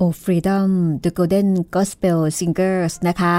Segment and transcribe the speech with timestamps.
[0.00, 0.70] Oh Freedom
[1.04, 3.34] The Golden Gospel Singers นะคะ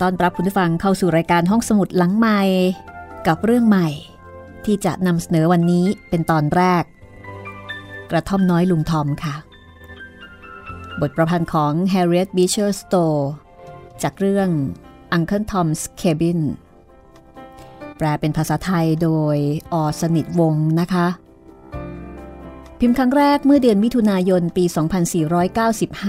[0.00, 2.40] ตอนรับคุณผู้ฟังเข้าสู่รายการห้องสมุดหลังใหม่
[3.26, 3.88] กับเรื่องใหม่
[4.64, 6.84] ที่จะนำเสนอวันนี้เป็นตอนแรก
[8.10, 9.34] กระท่อมน้อยลุงทอมค่ะ
[11.00, 13.22] บทประพันธ์ของ Harriet Beecher Stowe
[14.02, 14.48] จากเรื่อง
[15.16, 16.40] Uncle Tom's Cabin
[17.96, 19.36] แปลเป็นภาษาไทยโดย
[19.72, 21.06] อสนิทวงนะคะ
[22.84, 24.64] พิมพ์ครั้งแรกเมื่อเดือนมิถุนายนปี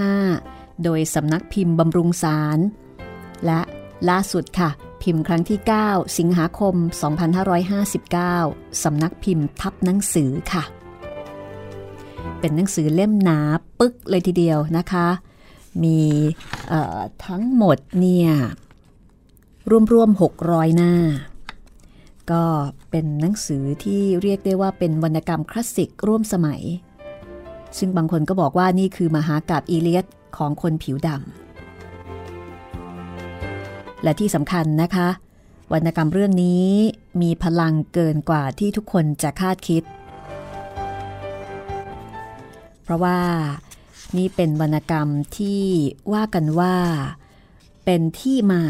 [0.10, 2.60] 2495 โดยสำนักพิมพ์บำรุงสาร
[3.46, 3.62] และ
[4.10, 4.70] ล่าสุดค่ะ
[5.04, 6.76] พิมพ์ครั้งที่ 9 สิงหาคม
[8.20, 10.64] 2559 สำนักพิมพ์ทับหนังสือค่ะ
[12.40, 13.40] เป็นหนังสือเล่มหนา
[13.80, 15.08] ปึ๊กเลยทีเดียวนะคะ
[15.84, 16.00] มี
[17.26, 18.30] ทั้งหมดเนี่ย
[19.94, 20.94] รวมๆ600 หน้า
[22.32, 22.44] ก็
[22.92, 26.62] เป็นหนังสือที่เรียกได้ว่าเป็นวรรณกรรมคลาสสิกร่วมสมัย
[27.78, 30.06] ซึ่งบางคนก็บอกว่านี่คือมหากาบอีเลียด
[30.38, 35.08] ของคนผิวดำและที่สำคัญนะคะ
[35.74, 36.68] วรรณกรรมเรื่องนี้
[37.22, 39.84] มีพลังเกินกว่าที่ทุกคนจะคาดคิด
[42.84, 43.20] เพราะว่า
[44.18, 45.62] นี่เป็นวรรณกรรมที่
[46.14, 46.76] ว่ากันว่า
[47.86, 48.64] เป็นที่มา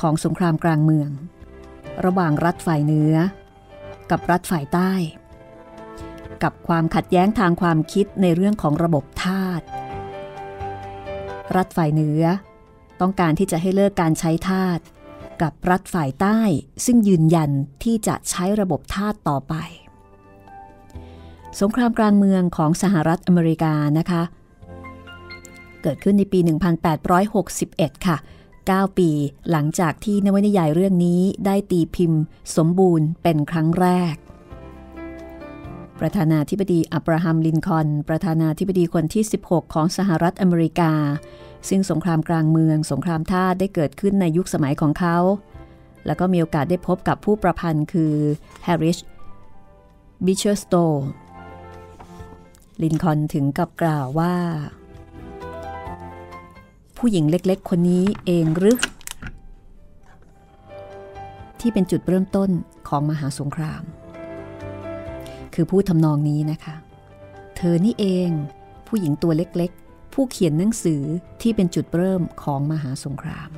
[0.00, 1.10] ของสงครามกลางเมือง
[2.04, 3.14] ระหว่างรัฐฝ่ายเหนือ
[4.10, 4.92] กับรัฐฝ่ายใต้
[6.42, 9.60] กับความขัดแย้งทางความคิดในเรื่องของระบบทาส
[11.56, 12.22] รัฐฝ่ายเหนือ
[13.00, 14.78] ต้องการที่จะให้เลิกการใช้ทาส
[15.42, 16.40] กับรัฐฝ่ายใต้
[16.84, 17.50] ซึ่งยืนยัน
[17.82, 19.54] ที่จะใช้ระบบทาสต่อไป
[21.60, 24.22] สงครามกลางเมืองของสหรัฐอเมริกานะคะ
[25.82, 26.38] เกิดขึ้นในปี
[27.22, 28.16] 1861 ค่ะ
[28.68, 29.10] 9 ปี
[29.50, 32.22] หลังจากที่นวนิยายเรื่องนี้ได้ตีพิมพ์
[32.56, 34.14] สมบูรณ์เป็นครั้งแรก
[36.00, 40.92] ประธานาธิบดีอับราฮัมลินคอนประธานาธิบดีคนที่ 16 ของสหรัฐอเมริกา
[41.68, 45.16] ซึ่งสงครามกลางเมืองสงครามท่าได้เกิดขึ้นในยุคสมัยของเขา
[46.06, 48.14] แล้วก็มีโอกาสได้พบกับผู้ประพันธ์คือ
[48.64, 48.98] แฮเรียต
[50.26, 50.74] บีเชอร์สโตว์
[52.82, 54.34] ลินคอล์นถึงกับกล่าวว่า
[57.04, 58.78] ผู้หญิงเล็กๆ คนนี้เองหรือ
[61.60, 62.50] ที่เป็นจุดเริ่มต้น
[62.88, 63.82] ของมหาสงคราม
[65.54, 66.74] คือพูดทำนองนี้นะคะ
[67.56, 68.30] เธอนี่เอง
[68.88, 71.02] ผู้หญิงตัวเล็กๆ ผู้เขียนหนังสือ
[71.42, 73.50] ที่เป็นจุดเริ่มของมหาสงคราม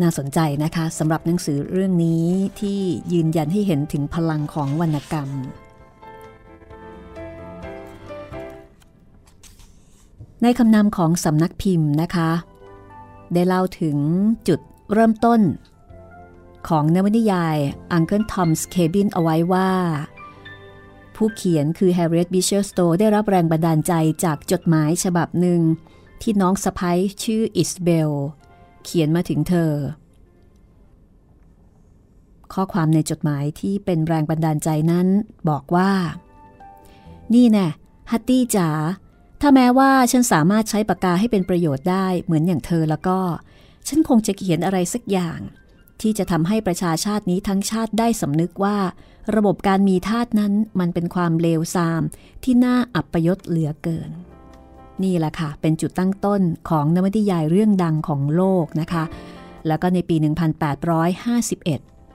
[0.00, 2.26] น่าสนใจนะคะสำหรับหนังสือเรื่องนี้
[2.60, 2.80] ที่
[3.12, 5.30] ยืนยันให้เห็นถึงพลังของวรรณกรรม
[10.42, 12.30] ในคำนำของสำนักพิมพ์นะคะ
[13.34, 13.96] ได้เล่าถึง
[14.48, 14.60] จุด
[14.92, 15.40] เริ่มต้น
[16.68, 17.56] ของนวนิยาย
[17.96, 19.70] Uncle Tom's Cabin เอาไว้ว่า
[21.14, 23.92] ผู้เขียนคือ Harriet Beecher Stowe ได้รับแรงบันดาลใจ
[24.24, 25.60] จากจดหมายฉบับหนึ่ง
[26.22, 28.10] ที่น้องสะพ้ยชื่ออิสเบล
[28.84, 29.72] เขียนมาถึงเธอ
[32.52, 35.06] ข้อความในจดหมายที่เป็นแรงบันดาลใจนั้น
[35.48, 35.90] บอกว่า
[37.34, 37.68] นี่แน่
[38.10, 38.68] ฮัตตี้จ๋า
[39.44, 43.18] ถ้าแม้ว่าฉันสามารถใช้ปากกาให้เป็นประโยชน์ได้เหมือนอย่างเธอแล้วก็
[43.88, 45.38] ฉันคงจะเขียนอะไรสักอย่าง
[46.00, 48.78] ที่จะทำให้ประชาชาตินี้ทั้งชาติได้สำนึกว่า
[49.36, 52.02] ระบบการมีทาสนั้นมันเป็นความเลวทราม
[52.44, 54.10] ที่น่าอับปยศเหลือเกิน
[55.02, 59.04] นี่แหละค่ะ เป็นจุดตั้งต้นของนวนิยายเรื่องดังของโลกนะคะ
[59.66, 60.16] แล้วก็ในปี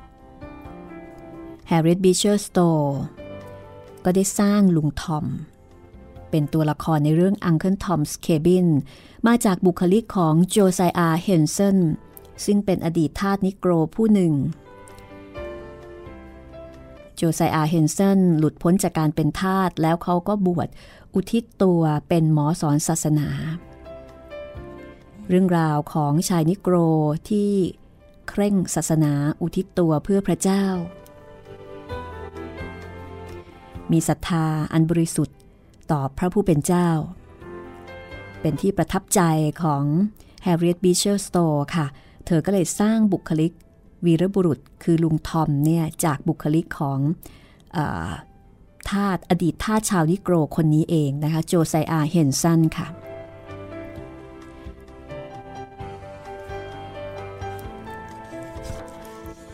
[0.06, 2.92] 1851 Harriet Beecher Stowe
[4.06, 5.26] ก็ได้สร้างลุงทอม
[6.32, 8.68] เป็นตัวละครในเรื่อง Uncle Tom's Cabin
[9.28, 11.78] มาจากบุคลิกของโจไซอาเฮนเซน
[12.46, 14.34] ซึ่งเป็นอดีตทาสนิโกรผู้หนึ่ง
[17.16, 20.68] โจไซอาเฮนเซนหลุดพ้นจากการเป็นทาสแล้วเขาก็บวช
[21.14, 23.30] อุทิศตัวเป็นหมอสอนศาสนา
[25.30, 26.76] เรื่องราวของชายนิโกร
[27.30, 27.52] ที่
[28.30, 30.66] เคร่งศาสนาอุทิศตัวเพื่อพระเจ้า
[33.92, 35.37] มีศรัทธาอันบริสุทธิ์
[35.92, 36.90] ต่อพระผู้เป็นเจ้า
[38.42, 39.22] เป็นที่ประทับใจ
[39.64, 39.84] ของ
[40.46, 41.86] Harriet Beecher Stowe ค่ะ
[42.26, 43.52] เธอก็เลยสร้างบุคลิก
[44.06, 47.00] วีรบุรุษคือลุงทอมเนี่ยจากบุคลิกของ
[47.78, 47.80] อ
[48.90, 52.88] ทาสอดีตทาสชาวนิโกรคนนี้เองนะคะ โจไซอาเฮนสันค่ะ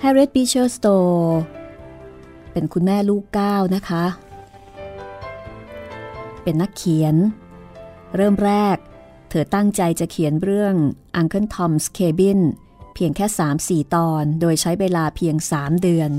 [0.03, 1.17] Harriet Beecher Stowe
[2.51, 4.03] เป็นคุณแม่ลูกเก้านะคะ
[6.43, 7.15] เป็นนักเขียน
[8.15, 8.77] เริ่มแรก
[9.29, 10.75] เธอตั้งใจจะเขียนเรื่อง
[11.19, 12.39] Uncle Tom's Cabin
[12.93, 13.25] เพียงแค่
[13.65, 16.11] 3-4 ตอน โดยใช้เวลาเพียง 3 เดือน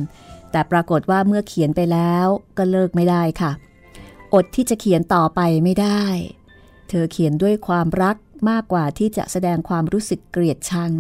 [0.53, 2.27] แแต่ปรากฏว่าเมื่อเขียนไปแล้ว
[2.59, 3.53] ก็เลิกไม่ได้ค่ะ
[4.35, 6.03] อดที่จะเขียนต่อไปไม่ได้
[6.89, 8.17] เธอเขียนด้วยความรัก
[8.51, 10.93] มากกว่าที่จะแสดงความรู้สึกเกลียดชัง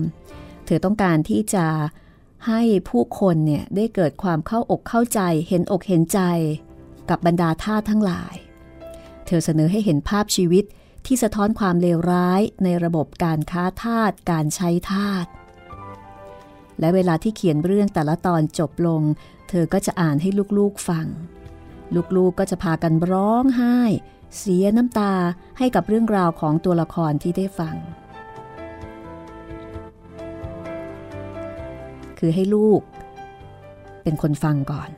[0.66, 1.66] เธอต้องการที่จะ
[2.46, 6.20] ให้ผู้คนเนี่ยได้เกิดความเข้าอกเข้าใจ เห็นอกเห็นใจ
[7.10, 8.34] กับบรรดาท่าทั้งหลาย
[9.26, 10.64] เธอเสนอให้เห็นภาพชีวิต
[11.06, 15.26] ที่สะท้อนความเลวร้ายในระบบการค้าทาสการใช้ทาส
[16.80, 19.02] และเวลาที่เขียนเรื่องแต่ละตอนจบลง
[19.48, 21.06] เธอก็จะอ่านให้ลูกๆฟัง
[21.94, 23.78] ลูกๆกก็จะพากันร้องไห้
[24.38, 25.14] เสียน้ำตา
[25.58, 27.76] ให้กับเรื่องราวของตัวละครที่ได้ฟัง
[32.18, 32.80] คือให้ลูก
[34.02, 34.90] เป็นคนฟังก่อน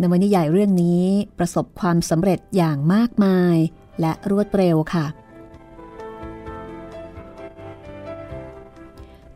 [0.00, 1.04] นวนิยายเรื่องนี้
[1.38, 3.56] ประสบความสำเร็จอย่างมากมาย
[4.00, 5.06] และรวดเร็วค่ะ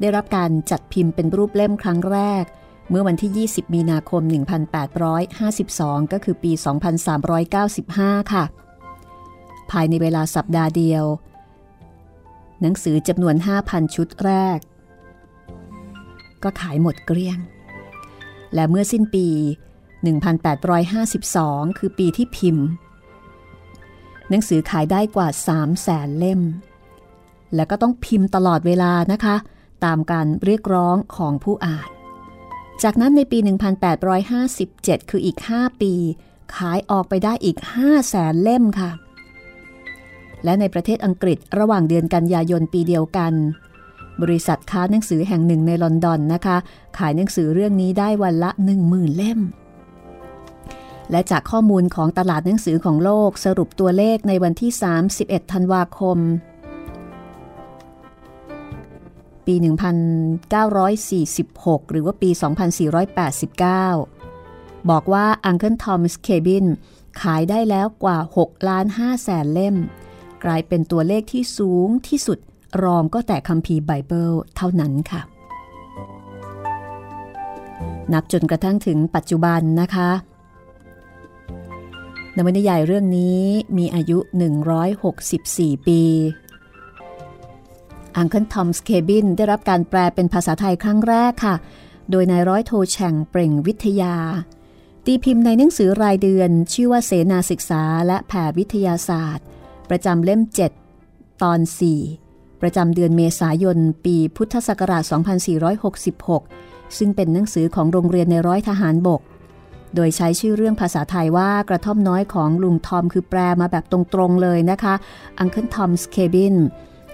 [0.00, 2.44] ได้รับการจัดพิมพ์เป็นรูปเล่มครั้งแรก
[2.90, 4.22] เมื่อวันที่ 20 มีนาคม
[4.98, 6.52] 1852 ก็คือปี
[7.62, 8.44] 2395 ค่ะ
[9.70, 11.04] ภายในเวลาสัปดาห์เดียว
[12.60, 13.34] หนังสือจำนวน
[13.64, 14.58] 5,000 ชุดแรก
[16.42, 17.38] ก็ขายหมดเกลี้ยง
[18.54, 19.28] และเมื่อสิ้นปี
[20.06, 22.66] 1852 คือปีที่พิมพ์
[24.28, 26.40] หนังสือขายได้กว่า3แสนเล่ม
[27.54, 29.36] และก็ต้องพิมพ์ตลอดเวลานะคะ
[29.84, 31.88] ตามการเรียกร้องของผู้อ่าน
[32.82, 33.38] จากนั้นในปี
[34.24, 35.92] 1857 คืออีก 5 ปี
[36.56, 38.90] ขายออกไปได้อีก5แสนเล่มค่ะ
[40.44, 43.32] และในประเทศอังกฤษระหว่างเดือนกันยายนปีเดียวกัน
[44.22, 46.56] บริษัทค้าหนังสือแห่งหนึ่งในลอนดอนนะคะ
[46.98, 48.50] ขายหนังสือเรื่องนี้ได้วันละ
[48.84, 49.40] 10,000 เล่ม
[51.10, 54.70] และจากข้อมูลของตลาดหนังสือของโลกสรุปตัวเลขในวันที่
[55.12, 56.18] 31 ธันวาคม
[59.46, 59.54] ปี
[60.98, 62.30] 1946 หรือว่าปี
[64.00, 66.66] 2489 บอกว่า Uncle Tom's Cabin
[67.20, 69.76] ขายได้แล้วกว่า 6 ล้าน5แสนเล่ม
[70.44, 72.38] กลายเป็นตัวเลขที่สูงที่สุด
[72.84, 75.20] รองก็แต่คัมภีร์ไบเบิลเท่านั้นค่ะ
[78.12, 80.10] นับจนกระทั่งถึงปัจจุบันนะคะ
[82.40, 83.42] นวนิยายเรื่องนี้
[83.78, 84.18] มีอายุ
[85.02, 86.02] 164 ปี
[88.20, 91.54] Uncle Tom's Cabin ได้รับการแปลเป็นภาษาไทยครั้งแรกค่ะ
[92.10, 94.16] โดยนายร้อยโทแฉ่งเปล่งวิทยา
[95.04, 99.44] ตีพิมพ์ในหนังสือรายเดือน ชื่อว่าเสนาศึกษาและแผ่วิทยาศาสตร์
[99.90, 100.40] ประจำเล่ม
[100.92, 101.60] 7 ตอน
[102.10, 105.02] 4 ประจำเดือนเมษายน ปีพุทธศักราช
[106.00, 109.20] 2466 ซึ่งเป็นหนังสือของโรงเรียนในร้อยทหารบก
[109.94, 113.98] โดยใช้ชื่อเรื่องภาษาไทยว่ากระท่อมน้อยของลุงทอมคือแปลมาแบบตร
[114.28, 114.94] งๆเลยนะคะ
[115.42, 116.56] Uncle Tom's Cabin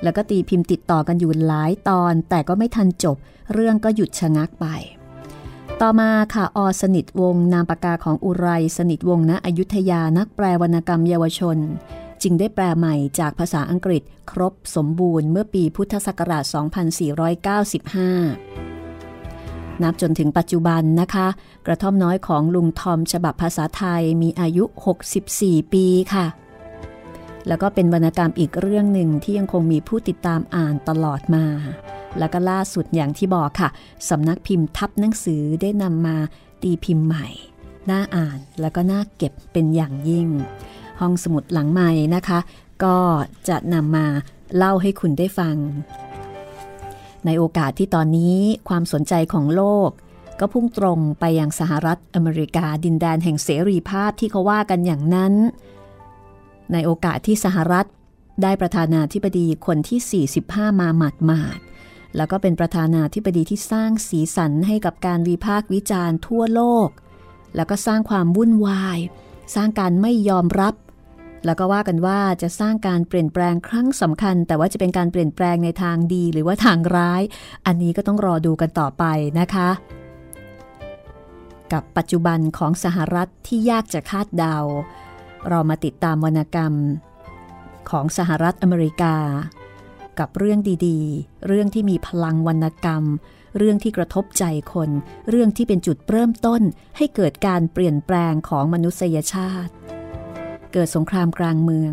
[0.03, 3.17] แล้วก็ตีพิมพ์ติดต่อกันอยู่หลายตอน แต่ก็ไม่ทันจบ
[3.53, 4.67] เรื่องก็หยุดชะงักไป
[5.81, 8.47] ต่อมาค่ะอสนิทวงนามปากกาของอุไร
[8.79, 11.59] สนิทวงณอยุธยานักแปลวรรณกรรมเยาวชน
[12.23, 18.66] จึงได้แปลใหม่จากภาษาอังกฤษ ครบสมบูรณ์เมื่อปีพุทธศักราช 2495
[19.83, 21.27] นับจนถึงปัจจุบันนะคะ
[21.67, 24.65] กระท่อมน้อยของลุงทอมฉบับภาษาไทยมีอายุ
[25.19, 26.27] 64 ปีค่ะ
[27.49, 31.45] แล้วก็เป็นวรรณกรรมอีกเรื่องหนึ่งที่ยังคงมีผู้ติดตามอ่านตลอดมา
[32.19, 33.69] แล้วก็ล่าสุดอย่างที่บอกค่ะ
[34.09, 36.17] สำนักพิมพ์ทับหนังสือได้นำมา
[36.63, 37.27] ตีพิมพ์ใหม่
[37.91, 40.29] น่าอ่านแล้วก็น่าเก็บเป็นอย่างยิ่ง
[41.01, 42.39] ห้องสมุดหลังใหม่นะคะ
[42.85, 42.99] ก็
[43.49, 44.07] จะนำมา
[44.57, 45.57] เล่าให้คุณได้ฟัง
[47.27, 49.91] ในโอกาสที่ตอนนี้ความสนใจของโลก
[50.41, 55.35] ก็พุ่งตรงไปยังสหรัฐอเมริกาดินแดนแห่งเสรีภาพที่เขาว่ากันอย่างนั้น
[56.73, 57.87] ในโอกาสที่สหรัฐ
[58.43, 61.59] ได้ประธานาธิบดีคนที่ 45 มาหมาดหมาด
[62.17, 66.89] แล้วก็เป็นประธานาธิบดีที่สร้างสีสันให้กับการวิพากษ์วิจารณ์ทั่วโลก
[67.57, 68.99] แล้วก็สร้างความวุ่นวาย
[69.55, 70.75] สร้างการไม่ยอมรับ
[71.47, 77.23] แล้วก็ว่ากันว่าจะสร้างการเปลี่ยนแปลงครั้งสำคัญ แต่ว่าจะเป็นการเปลี่ยนแปลงในทางดีหรือว่าทางร้าย
[77.67, 79.05] อันนี้ก็ต้องรอดูกันต่อไป
[79.41, 79.69] นะคะ
[81.73, 84.57] กับปัจจุบันของสหรัฐที่ยากจะคาดเดา
[85.49, 86.73] เรามาติดตามวรรณกรรม
[87.91, 89.17] ของสหรัฐอเมริกา
[90.19, 93.05] กับเรื่องดีๆ เรื่องที่มีพลังวรรณกรรม
[93.57, 94.91] เรื่องที่กระทบใจคน
[95.31, 96.63] เรื่องที่เป็นจุดเริ่มต้น
[96.97, 99.73] ให้เกิดการเปลี่ยนแปลงของมนุษยชาติ
[100.73, 101.93] เกิดสงครามกลางเมือง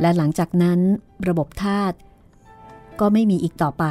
[0.00, 0.80] และหลังจากนั้น
[1.28, 1.92] ระบบทาส
[3.00, 3.84] ก็ไม่มีอีกต่อไป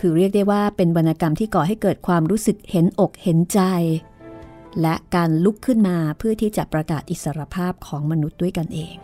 [0.00, 3.60] คือเรียกได้ว่าเป็นวรรณกรรมที่ก่อให้เกิดความรู้สึกเห็นอกเห็นใจ
[4.82, 8.94] และการลุกขึ้นมาเพื่อที่จะประกาศอิสรภาพของมนุษย์ด้วยกันเอง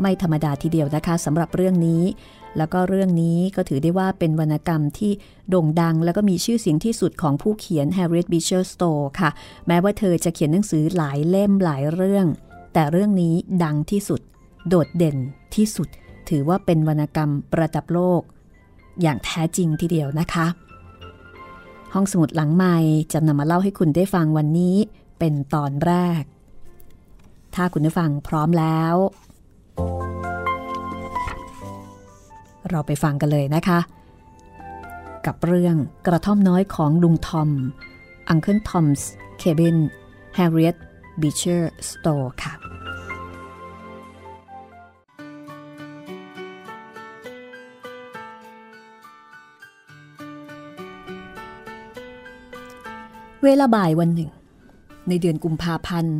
[0.00, 2.02] ไม่ธรรมดาทีเดียวนะคะสำหรับเรื่องนี้
[2.58, 5.12] แล้วก็เรื่องนี้ก็ถือได้ว่าเป็นวรรณกรรมที่
[5.48, 9.30] โด่งดัง แล้วก็มีชื่อเสียงที่สุดของผู้เขียน Harriet Beecher Stowe ค่ะ
[9.66, 12.26] แม้ว่าเธอจะเขียนหนังสือหลายเล่มหลายเรื่อง
[12.74, 13.34] แต่เรื่องนี้
[13.64, 14.20] ดังที่สุด
[14.68, 15.16] โดดเด่น
[15.54, 15.88] ที่สุด
[16.28, 18.20] ถือว่าเป็นวรรณกรรมประดับโลก
[19.02, 20.46] อย่างแท้จริงทีเดียวนะคะ
[21.94, 22.76] ห้องสมุดหลังใหม่
[23.12, 24.76] จะนำมาเล่าให้คุณได้ฟังวันนี้
[25.18, 26.22] เป็นตอนแรก
[27.54, 28.94] ถ้าคุณได้ฟังพร้อมแล้ว
[32.70, 33.78] เราไปฟังกันเลยนะคะ
[35.26, 37.50] กับเรื่องกระท่อมน้อยของลุงทอม
[38.32, 39.02] Uncle Tom's
[39.40, 39.78] Cabin
[40.38, 40.76] Harriet
[41.20, 42.54] Beecher Stowe ค่ะ
[53.44, 54.30] เวลาบ่ายวันหนึ่ง
[55.08, 56.18] ในเดือนกุมภาพันธ์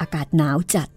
[0.00, 0.88] อากาศหนาวจัด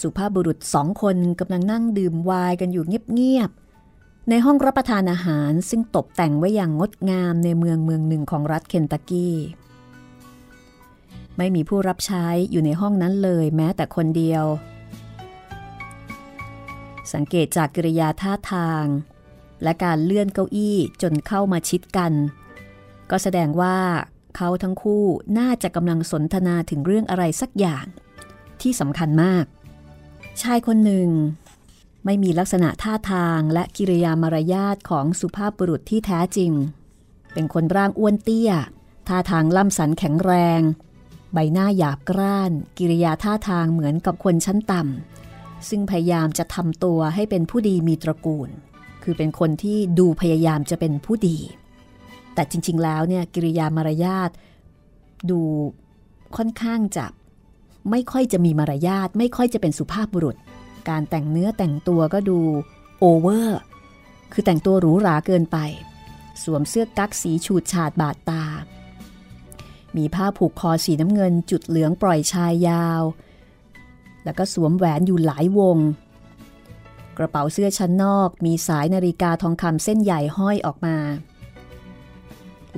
[0.00, 2.84] สุภาพบุรุษสองคนกำลังนั่งดื่มไวน์กันอยู่
[3.14, 9.36] เงียบๆ ในห้องรับประทานอาหารซึ่งตกแต่งไว้อย่างงดงามในเมืองเมืองหนึ่งของรัฐเคนตักกี้
[11.36, 14.44] ไม่มีผู้รับใช้อยู่ในห้องนั้นเลยแม้แต่คนเดียว
[17.12, 18.84] สังเกตจากกิริยาท่าทาง
[19.62, 22.12] และการเลื่อนเก้าอี้จนเข้ามาชิดกัน
[23.10, 23.78] ก็แสดงว่า
[24.36, 25.04] เขาทั้งคู่
[25.38, 27.86] น่าจะกำลังสนทนาถึงเรื่องอะไรสักอย่าง
[28.60, 29.44] ที่สำคัญมาก
[30.42, 31.10] ชายคนหนึ่ง
[32.04, 36.52] ไม่มีลักษณะท่าทางและกิริยามารยาทของสุภาพบุรุษที่แท้จริง
[37.32, 38.52] เป็นคนร่างอ้วนเตี้ย
[39.08, 40.60] ท่าทางล่ำสันแข็งแรง
[41.32, 48.48] ใบหน้าหยาบกร้าน กิริยาท่าทางเหมือนกับคนชั้นต่ำ ซึ่งพยายามจะทำตัวให้เป็นผู้ดีมีตระกูล
[49.02, 51.38] คือเป็นคนที่ดูพยายามจะเป็นผู้ดี
[52.34, 54.30] แต่จริง ๆ แล้วเนี่ยกิริยามารยาท
[55.30, 55.40] ดู
[56.36, 57.06] ค่อนข้างจะ
[57.90, 60.36] ไม่ค่อยจะมีมารยาทไม่ค่อยจะเป็นสุภาพบุรุษ
[60.88, 62.40] การแต่งเนื้อแต่งตัวก็ดู
[63.00, 63.58] โอเวอร์
[64.32, 65.58] คือแต่งตัวหรูหราเกินไป
[66.42, 68.44] สวมเสื้อกั๊กสีฉูดฉาดบาดตา
[69.96, 73.02] มีผ้าผูกคอสีน้ำเงินจุดเหลืองปล่อยชายยาว
[74.24, 75.78] แล้วก็สวมแหวนอยู่หลายวง
[77.18, 80.96] กระเป๋าเสื้อชั้นนอกมีสายนาฬิกาทองคำเส้นใหญ่ห้อยออกมา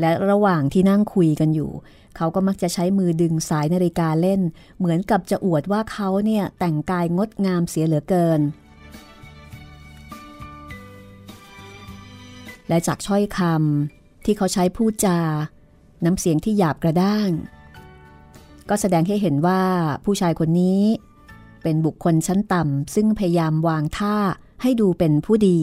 [0.00, 1.70] และระหว่างที่นั่งคุยกันอยู่
[2.20, 4.40] เขาก็มักจะใช้มือดึงสายนาฬิกาเล่น
[4.78, 8.40] เหมือนกับจะอวดว่าเขาเนี่ยแต่งกายงดงามเสียเหลือเกิน
[12.68, 15.18] และจากช้อยคำที่เขาใช้พูดจา
[16.04, 17.30] น้ำเสียงที่หยาบกระด้าง
[18.68, 19.62] ก็แสดงให้เห็นว่า
[20.04, 20.82] ผู้ชายคนนี้
[21.62, 24.16] เป็นบุคคลชั้นต่ำซึ่งพยายามวางท่า
[24.62, 25.60] ให้ดูเป็นผู้ดี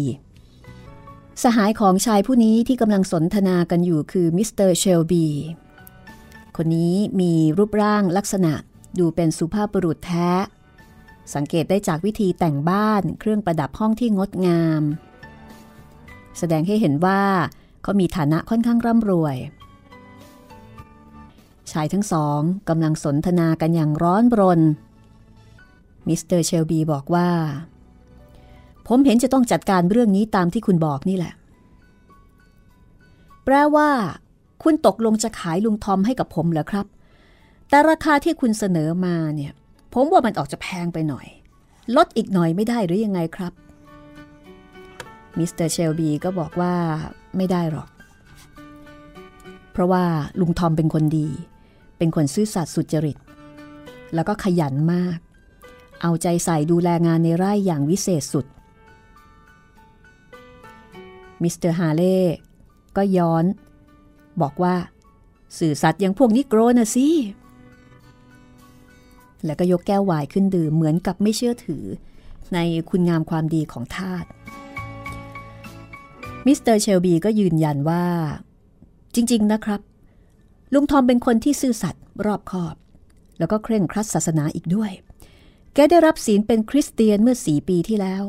[1.44, 5.28] สหายของชายผู้นี้ที่กำลังสนทนากันอยู่คือมิสเตอร์เชลบี
[6.58, 8.54] คนนี้มีรูปร่างลักษณะ
[9.00, 10.30] ดูเป็นสุภาพบุรุษแท้
[11.34, 14.82] สังเกตได้จากวิธีแต่งบ้านเครื่องประดับห้องที่งดงาม
[16.38, 17.22] แสดงให้เห็นว่า
[17.82, 19.36] เขามีฐานะค่อนข้างร่ำรวย
[21.72, 24.62] ชายทั้งสองกำลังสนทนากันอย่างร้อนรน
[26.08, 27.30] มิสเตอร์เชลบีบอกว่า
[28.88, 31.34] ผมเห็นจะต้องจัดการเรื่องนี้ตามที่คุณบอกนี่แหละ
[33.44, 33.90] แปลว่า
[34.66, 36.86] คุณตกลงจะขายลุงทอมให้กับผมเหรอครับ
[37.70, 39.52] แต่ราคาที่คุณเสนอมาเนี่ย
[39.94, 41.28] ผมว่ามันออกจะแพงไปหน่อย
[41.96, 43.54] ลดอีกหน่อยไม่ได้หรือยังไงครับ
[45.38, 46.74] มิสเตอร์เชลบีก็บอกว่า
[47.38, 47.90] ไม่ได้หรอก
[49.72, 50.04] เพราะว่า
[50.40, 51.28] ลุงทอมเป็นคนดี
[51.98, 53.18] เป็นคนซื่อสัตย์สุจริต
[54.14, 55.18] แล้วก็ขยันมาก
[56.02, 58.46] เอาใจใส่ดูแลงานในไร่อย่างวิเศษสุด
[61.44, 62.20] มิสเตอร์ฮาเล่
[62.98, 63.46] ก็ย้อน
[64.42, 64.76] บอกว่า
[65.60, 67.08] ซื่อสัตย์อย่างพวกนิโกรนะสิ
[69.46, 71.84] แล้วก็ยกแก้วไวน์ขึ้นดื่มเหมือนกับไม่เชื่อถือ
[72.54, 74.26] ในคุณงามความดีของทาส
[76.46, 78.06] มิสเตอร์เชลบีก็ยืนยันว่า
[79.16, 79.82] จริง ๆ นะครับ
[80.74, 82.76] ลุงทอมเป็นคนที่ซื่อสัตย์รอบคอบ
[83.40, 84.92] แล้วก็เคร่งครัดศาสนาอีกด้วย
[85.74, 88.24] แกได้รับศีลเป็นคริสเตียนเมื่อสี่ปีที่แล้ว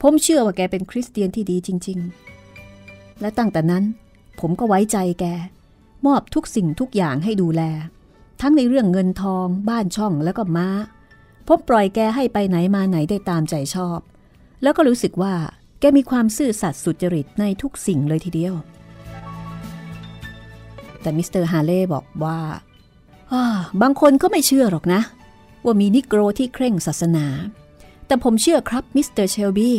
[0.00, 1.98] ผมเชื่อว่าแกเป็นคริสเตียนที่ดีจริง
[2.60, 3.84] ๆ และตั้งแต่นั้น
[4.40, 5.24] ผมก็ไว้ใจแก
[6.06, 7.62] มอบทุกสิ่งทุกอย่างให้ดูแล
[8.40, 10.68] ทั้งในเรื่องเงินทอง บ้านช่องแล้วก็ม้า
[11.46, 14.00] ผมปล่อยแกให้ไปไหนมาไหนได้ตามใจชอบ
[14.62, 15.34] แล้วก็รู้สึกว่า
[15.80, 18.54] แกมีความซื่อสัตย์สุจริตในทุกสิ่งเลยทีเดียว
[21.00, 22.38] แต่มิสเตอร์ฮาเล่บอกว่า
[23.82, 25.00] บางคนก็ไม่เชื่อหรอกนะ
[25.64, 27.26] ว่ามีนิโกรที่เคร่งศาสนา
[28.06, 29.76] แต่ผมเชื่อครับมิสเตอร์เชลบี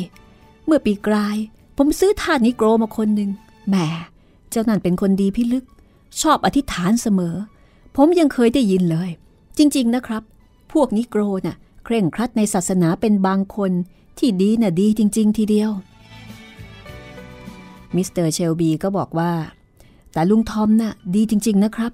[0.65, 1.37] เมื่อปีกลาย
[1.77, 3.29] ผมซื้อทาสนิโกรมาคนหนึ่ง
[3.69, 3.75] แหม
[4.51, 5.65] เจ้านั่นเป็นคนดีพิลึก
[6.21, 7.35] ชอบอธิษฐานเสมอ
[7.95, 9.09] ผมยังเคยได้ยินเลย
[9.57, 10.23] จริง ๆ นะครับ
[10.71, 13.71] พวกนิโกรน่ะ เคร่งครัดในศาสนาเป็นบางคน
[14.17, 15.71] ที่ดีน่ะดีจริง ๆ ทีเดียว
[17.95, 19.31] มิสเตอร์เชลบีก็บอกว่า
[20.13, 21.91] แต่ลุงทอมน่ะดีจริง ๆ นะครับ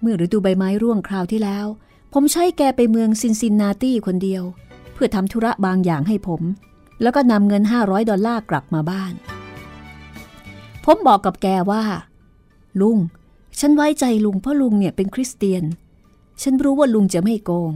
[0.00, 1.66] เมื่อฤดูใบไม้ร่วงคราวที่แล้ว
[2.12, 4.42] ผมใช้แกไปเมืองซินซินนาติคนเดียว
[4.94, 6.42] เพื่อทำธุระบางอย่างให้ผม
[7.02, 9.12] แล้วก็นำเงิน 500 ดอลลาร์กลับมาบ้าน
[10.88, 11.82] ผมบอกกับแกว่า
[12.80, 12.98] ลุง
[13.60, 15.64] ฉันไว้ใจลุงเพราะลุงเนี่ยเป็นคริสเตียน
[16.42, 17.72] ฉันรู้ว่าลุงจะไม่โกง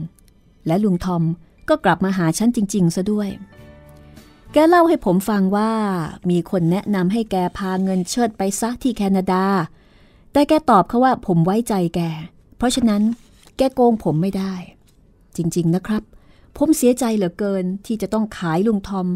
[0.67, 1.23] และลุงทอม
[1.69, 3.29] ก็กลับมาหาฉันจริง ๆ ซะด้วย
[4.53, 5.73] แกเล่าให้ผมฟังว่า
[6.31, 9.45] มีคนแนะนำให้แกพาเงินเชิดไปซะที่แคนาดา
[10.33, 12.01] แต่แกตอบเขาว่าผมไว้ใจแก
[12.57, 13.03] เพราะฉะนั้น
[13.57, 14.55] แกโกงผมไม่ได้
[15.37, 16.03] จริง ๆ นะครับ
[16.57, 19.07] ผมเสียใจเหลือเกินที่จะต้องขายลุงทอม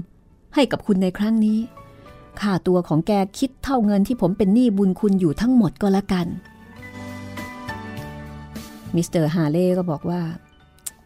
[0.55, 1.59] ให้กับคุณในครั้งนี้
[2.41, 6.27] ค่าตัวของแกคิดเท่าเงินที่ผมเป็นหนี้บุญคุณอยู่ทั้งหมดก็แล้วกัน
[8.95, 10.23] มิสเตอร์ฮาเล่ก็บอกว่า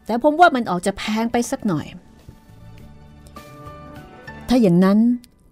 [0.07, 1.87] แต่ผมว่ามันออกจะแพงไปสักหน่อย
[4.49, 4.99] ถ้าอย่างนั้น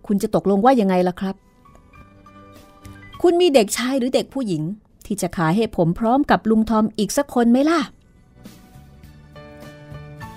[0.07, 1.35] คุณจะตกลงว่ายังไงล่ะครับ
[3.23, 4.63] คุณมีเด็กชายหรือเด็กผู้หญิง
[5.07, 7.81] ที่จะขายให้ผมพร้อมกับลุงทอมอีกสักคนไหมล่ะ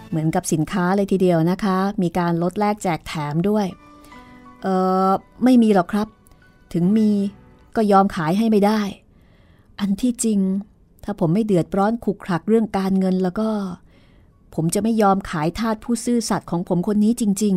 [0.09, 3.65] เหมือนกับสินค้าเลยทีเดียวนะคะ มีการลดแลกแจกแถมด้วย
[4.63, 4.67] เอ
[5.09, 5.11] อ
[5.43, 6.07] ไม่มีหรอกครับ
[6.73, 7.09] ถึงมี
[7.75, 8.81] ก็ยอมขายให้ไม่ได้
[9.79, 10.39] อันที่จริง
[11.03, 13.49] ถ้าผมไม่เดือดร้อนขุกขลักเรื่องการเงินแล้วก็
[14.55, 17.55] ผมจะไม่ยอมขายทาสผู้ซื่อสัตย์ของผมคนนี้จริง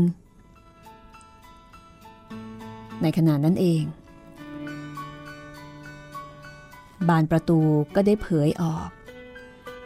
[1.34, 3.82] ๆ ในขณะนั้นเอง
[7.08, 7.60] บานประตู
[7.94, 8.88] ก็ได้เผยออก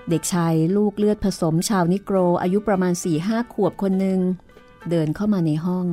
[0.08, 4.18] เด็กชายลูกเลือดผสมชาวนิโกรอายุประมาณ4ี่ห้าขวบคนหนึ่ง
[4.90, 5.86] เดินเข้ามาในห้อง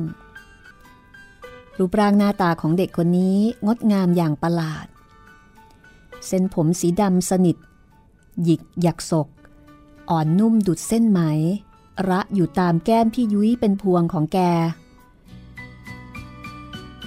[1.78, 4.86] รูปร่างหน้าตาของเด็กคนนี้งดงามอย่างประหลาด
[6.26, 7.56] เส้นผมสีดำสนิท
[8.42, 9.28] หยิกหยักศก
[10.10, 11.20] อ่อนนุ่มดุดเส้นไหม
[12.08, 14.38] ระอยู่ตามแก้มที่ยุ้ยเป็นพวงของแก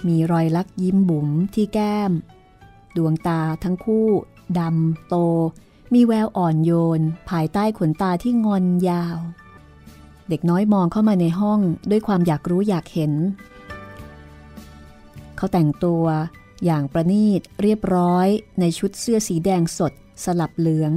[0.08, 2.12] มีรอยลักยิ้มบุ๋มที่แก้ม
[2.96, 4.08] ดวงตาทั้งคู่
[4.60, 5.16] ดำโต
[5.94, 9.18] มีแววอ่อนโยน ภายใต้ขนตาที่งอนยาว
[10.30, 13.14] เด็กน้อยมองเข้ามาในห้องด้วยความอยากรู้อยากเห็น
[15.38, 16.06] เขาแต่งตัว
[16.66, 18.28] อย่างประณีตเรียบร้อย
[18.60, 20.92] ในชุดเสื้อสีแดงสดสลับเหลือง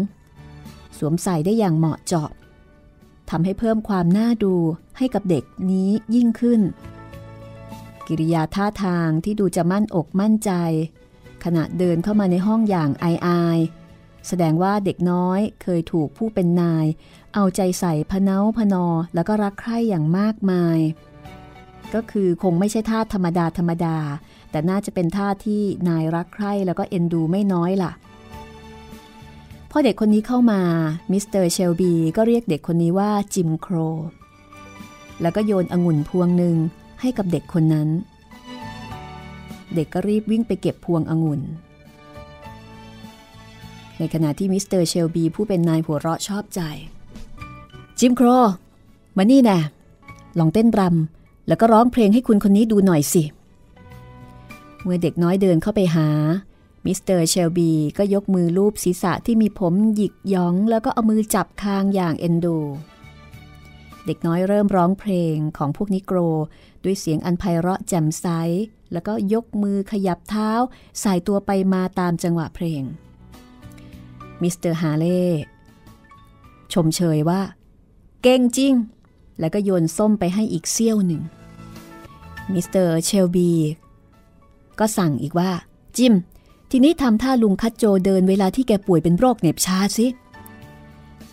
[0.98, 2.31] สวมใส่ได้อย่างเหมาะเจาะ
[3.31, 4.55] ทำให้เพิ่มความน่าดู
[4.98, 6.61] ให้กับเด็กนี้ยิ่งขึ้น
[8.07, 10.53] กิริยาท่าทางที่ดูจะมั่นอกมั่นใจ
[11.44, 13.59] ขณะเดินเข้ามาในห้องอย่างอายอาย
[14.29, 16.87] แสดงว่าเด็กน้อยเคยถูกผู้เป็นนาย
[17.35, 20.79] เอาใจใส่พะเน้าพะนอแล้วก็รักใคร่อย่างมากมาย
[21.94, 23.96] ก็คือคงไม่ใช่ทาสธรรมดาธรรมดา
[24.50, 27.92] แต่น่าจะเป็นทาสที่นายรักใคร่แล้วก็เอ็นดูไม่น้อยล่ะ
[29.70, 30.61] พอเด็กคนนี้เข้ามา
[31.12, 33.76] มิสเตอร์เชลบีก็เรียกเด็กคนนี้ว่าจิมโคร
[35.22, 36.57] แล้วก็โยนองุ่นพวงหนึ่ง
[37.00, 37.88] ให้กับเด็กคนนั้น
[39.74, 41.40] เด็กก็รีบวิ่งไปเก็บพวงองุ่น
[43.98, 46.61] ในขณะที่มิสเตอร์เชลบีผู้เป็นนายหัวเราะชอบใจ
[47.98, 48.29] จิมโคร
[49.16, 49.59] มานี่แน่
[50.38, 51.19] ลองเต้นรำ
[51.50, 53.22] แล้วก็ร้องเพลงให้คุณคนนี้ดูหน่อยสิ
[54.82, 56.08] เมื่อเด็กน้อยเดินเข้าไปหา
[56.84, 62.58] มิสเตอร์เชลบีก็ยกมือลูบศีรษะที่มีผมหยิกหยอง แล้วก็เอามือจับคางอย่างเอ็นดู
[64.06, 66.18] เด็กน้อยเริ่มร้องเพลงของพวกนิโกร
[66.84, 68.26] ด้วยเสียงอันไพเราะแจ่มใส
[68.92, 70.50] แล้วก็ยกมือขยับเท้า
[71.02, 72.82] ส่ายตัวไปมาตามจังหวะเพลง
[74.42, 75.22] มิสเตอร์ฮาเล่
[76.72, 77.40] ชมเชยว่า
[78.22, 78.74] เก่งจริง
[79.40, 81.22] แล้วก็โยนส้มไปให้อีกเสี้ยวหนึ่ง
[82.54, 83.52] มิสเตอร์เชลบี
[84.78, 85.50] ก็สั่งอีกว่า
[85.96, 86.14] จิม
[86.70, 90.06] ทีนี้ทำท่าลุงคัดโจเดินเวลาที่แกป่วยเป็นโรคเหน็บชาสิ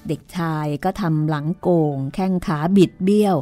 [0.07, 3.35] เด็กชายก็ทำหลังโกง แข้งขาบิดเบี้ยว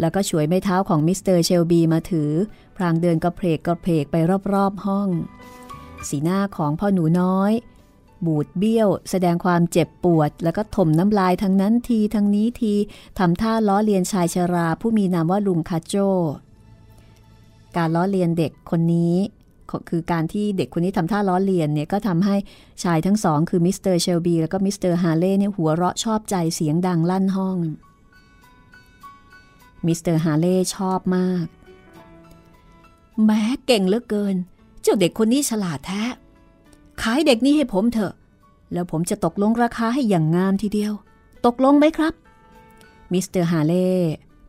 [0.00, 2.30] แล้วก็ฉวยไม้เท้าของมิสเตอร์เชลบีมาถือ
[2.76, 4.16] พลางเดินกระเผลกกระเผลกไป
[4.52, 5.08] รอบๆห้อง
[6.08, 7.52] สีหน้าของพ่อหนูน้อย
[8.26, 12.74] บูดเบี้ยว แสดงความเจ็บปวด แล้วก็ถ่มน้ำลายทางนั้นทีทางนี้ที
[13.18, 15.94] ทำท่าล้อเลียนชายชราผู้มีนามว่าลุงคัดโจ
[17.76, 19.16] การล้อเลียนเด็กคนนี้
[19.90, 22.36] คือการที่เด็กคนนี้ทำท่าล้อเลียนเนี่ยก็ทำให้
[22.82, 27.58] ชายทั้งสองคือมิสเตอร์เชลบีแล้วก็มิสเตอร์ฮาเล่เนี่ยหัวเราะชอบใจเสียงดังลั่นห้อง
[29.86, 31.46] มิสเตอร์ฮาเล่ชอบมาก
[33.24, 34.36] แหมเก่งเหลือเกิน
[34.82, 36.02] เจ้าเด็กคนนี้ฉลาดแท้
[37.02, 38.14] ขายเด็กนี้ให้ผมเถอะ
[38.72, 40.92] แล้วผมจะตกลงราคาให้อย่างงามทีเดียว
[41.46, 42.14] ตกลงไหมครับ
[43.12, 43.90] มิสเตอร์ฮาเล่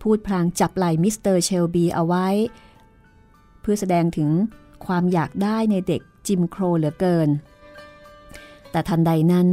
[0.01, 2.27] พูดพลางจับไหล่มิสเตอร์เชลบีเอาไว้
[3.63, 4.29] เพื่อแสดงถึง
[4.85, 7.29] ความอยากได้ในเด็กจิมโครเหลือเกิน
[8.71, 9.47] แต่ทันใดนั้น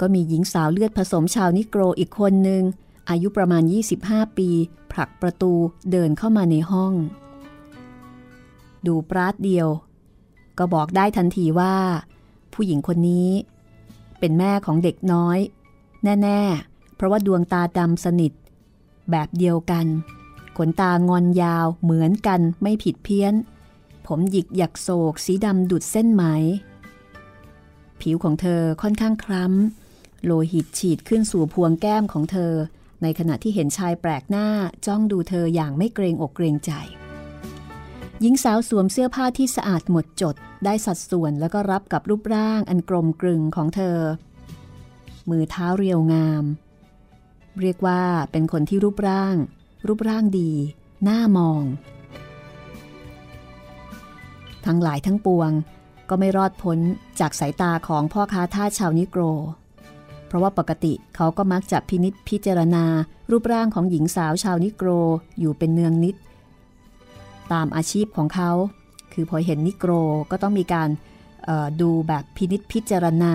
[0.00, 2.62] ก็มีหญิงสาวเลือดผสมชาวนิโกรอีกคนหนึ่ง
[3.10, 3.62] อายุประมาณ
[4.00, 4.48] 25 ปี
[4.92, 5.52] ผลักประตู
[5.90, 6.92] เดินเข้ามาในห้อง
[8.86, 9.68] ดูปราดเดียว
[10.58, 11.76] ก็บอกได้ทันทีว่า
[12.52, 13.30] ผู้หญิงคนนี้
[14.18, 15.38] เป็นแม่ของเด็กน้อย
[16.04, 18.32] แน่ ๆ เพราะว่าดวงตาดำสนิท
[19.10, 19.86] แบบเดียวกัน
[20.58, 23.34] ขนตางอนยาวเหมือนกันไม่ผิดเพี้ยน
[24.06, 26.24] ผมหยิกหยักโศกสีดำดุดเส้นไหม
[28.00, 32.52] ผิวของเธอค่อนข้างคล้ำ โลหิตฉีดขึ้นสู่พวงแก้มของเธอ
[33.02, 34.48] ในขณะที่เห็นชายแปลกหน้า
[34.86, 36.70] จ้องดูเธออย่างไม่เกรงอกเกรงใจ
[38.20, 43.98] หญิงสาวสวมเสื้อผ้าที่สะอาดหมดจด ได้สัดส่วนแล้วก็รับกับรูปร่างอันกลมกลึงของเธอ
[45.30, 46.44] มือเท้าเรียวงาม
[47.60, 49.36] เรียกว่าเป็นคนที่รูปร่าง
[49.86, 50.50] รูปร่างดี
[51.04, 51.62] หน่ามอง
[54.66, 55.50] ทั้งหลายทั้งปวง
[56.08, 56.78] ก็ไม่รอดพ้น
[57.20, 59.22] จากสายตาของพ่อค้าท่าชาวนิโกร
[60.26, 62.84] เพราะว่าปกติเขาก็มักจะพินิษพิจารณา
[63.30, 64.88] รูปร่างของหญิงสาวชาวนิโกร
[65.38, 66.16] อยู่เป็นเนืองนิด
[67.52, 68.50] ตามอาชีพของเขา
[69.12, 69.92] คือพอเห็นนิโกร
[70.30, 70.88] ก็ต้องมีการ
[71.80, 73.34] ดูแบบพินิษพิจารณา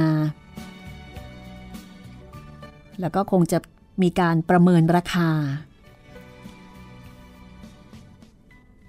[3.00, 3.60] แล้วก็คงจะ
[4.02, 5.30] มีการประเมินราคา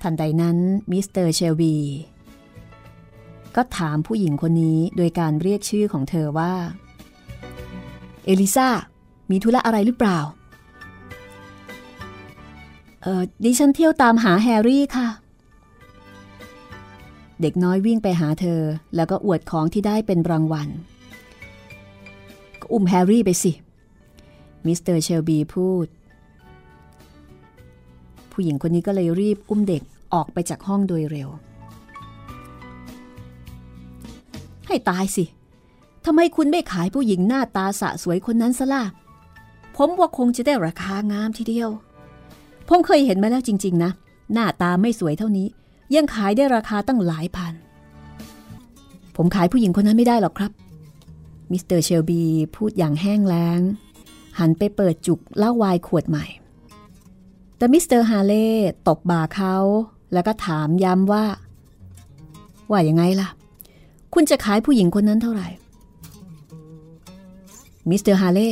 [0.05, 0.59] ทันใดนั้น
[0.91, 1.77] มิสเตอร์เชลบี
[3.57, 6.53] ก็ถามผู้หญิงคนนี้โดยการเรียกชื่อของเธอว่า
[8.25, 8.69] เอลิซา
[9.31, 10.19] มีธุระอะไรหรือเปล่า
[13.03, 15.09] เออดิฉันเที่ยวตามหาแฮร์รี่ค่ะ
[17.41, 18.61] เด็กน้อยวิ่งไปหาเธอ
[18.97, 20.69] แล้วก็อวดของที่ได้เป็นรางวัล
[22.61, 23.53] ก็อุ้มแฮร์รี่ไปสิ
[24.67, 25.87] มิสเตอร์เชลบีพูด
[28.33, 29.83] ผู้หญิงคนนี้ก็เลยรีบอุ้มเด็ก
[30.15, 31.29] ออกไปจากห้องโดยเร็ว
[34.67, 35.25] ให้ตายสิ
[36.05, 38.85] ทำไมคุณไม่ขายผู้หญิงหน้าตาสะสวยคนนั้นซะล่ะ
[39.77, 41.71] ผมว่าคงจะได้ราคางามทีเดียว
[42.69, 43.91] ผมเคยเห็นมาแล้วจริง ๆ นะ
[44.33, 45.47] หน้าตาไม่สวยเท่านี้
[45.95, 47.55] ยังขายได้ราคาตั้งหลายพัน
[49.17, 50.53] ผมขายผู้หญิงคนนั้นไม่ได้หรอกครับ
[51.51, 52.23] มิสเตอร์เชลบี
[52.57, 53.61] พูดอย่างแห้งแล้ง
[54.39, 56.27] หันไปเปิดจุกเหล้าไวน์ขวดใหม่
[57.57, 58.49] แต่มิสเตอร์ฮาเล่
[58.89, 59.57] ตบบ่าเขา
[60.15, 61.25] แล้วก็ถามย้ำว่า
[62.71, 63.29] ว่ายังไงล่ะ
[64.15, 65.49] คุณจะขายผู้หญิงคนนั้นเท่าไหร่
[67.89, 68.51] มิสเตอร์ฮาเล่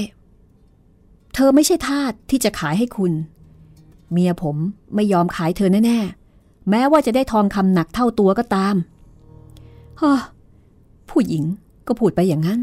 [1.34, 3.12] เธอไม่ใช่ทาสที่จะขายให้คุณ
[4.12, 4.56] เมียผม
[4.94, 8.74] ไม่ยอมขายเธอแน่ๆ แม้ว่าจะได้ทองคำหนักเท่าตัวก็ตาม
[10.00, 10.20] ฮะ
[11.10, 11.44] ผู้หญิง
[11.86, 12.60] ก็พูดไปอย่างนั้น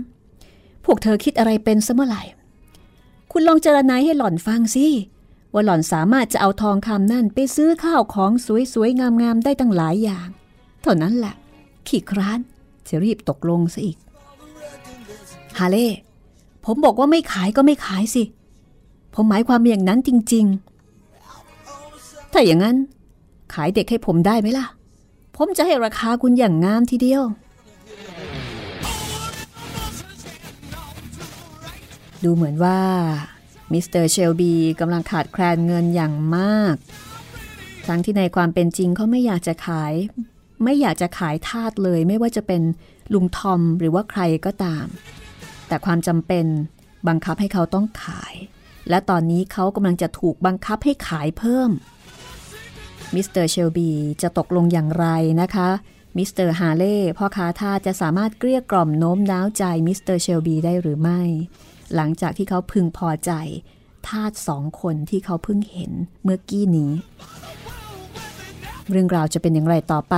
[0.85, 2.23] พวกเธอคิดอะไรเป็นซะเมื่อไหร่
[3.31, 4.85] คุณลองเจรนายให้หล่อนฟังสิ
[5.53, 8.31] ว่าหล่อนสามารถจะเอาทองคำนั่นไปซื้อข้าวของ
[8.73, 10.27] สวยๆ งามๆ ได้ตั้งหลายอย่าง
[10.81, 11.35] เท่านั้นแหละ
[11.87, 12.39] ขี้คร้าน
[12.87, 13.97] จะรีบตกลงซะอีก
[15.59, 15.89] ฮาเล่
[16.65, 18.23] ผมบอกว่าไม่ขายก็ไม่ขายสิ
[19.13, 20.45] ผมหมายความอย่างนั้นจริง
[21.39, 22.77] ๆ ถ้าอย่างนั้น
[23.53, 24.65] ขายเด็กให้ผมได้ไหมล่ะ
[25.35, 27.23] ผมจะให้ราคาคุณอย่างงามทีเดียว
[32.23, 32.79] ดูเหมือนว่า
[33.73, 36.75] มิสเตอร์เชลบีกำลังขาดแคลนเงินอย่างมาก
[37.87, 39.93] ทั้งที่ในความเป็นจริงเขาไม่อยากจะขาย
[40.63, 42.61] ไม่อยากจะขายทาสเลย ไม่ว่าจะเป็น
[43.13, 44.85] ลุงทอมหรือว่าใครก็ตาม
[45.67, 46.45] แต่ความจำเป็น
[47.07, 48.33] บังคับให้เขาต้องขาย
[48.89, 51.69] และตอนนี้เขากำลังจะถูกบังคับให้ขายเพิ่ม
[53.15, 55.07] มิสเตอร์เชลบีจะตกลงอย่างไร
[55.41, 55.69] นะคะ
[56.17, 61.21] มิสเตอร์ฮาเล่พ่อค้าทาสจะสามารถเกลี้ยกล่อมโน้มน้าวใจมิสเตอร์เชลบีได้หรือไม่
[61.95, 63.31] หลังจากที่เขาพึงพอใจ
[64.07, 65.91] ทาสสองคนที่เขาเพิ่งเห็น
[66.23, 66.91] เมื่อกี้นี้
[68.89, 70.15] เรื่องราวจะเป็นอย่างไรต่อไป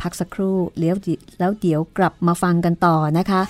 [0.00, 0.96] พักสักครู่เดียว
[1.38, 3.42] แล้วเดี๋ยวกลับมาฟังกันต่อนะคะ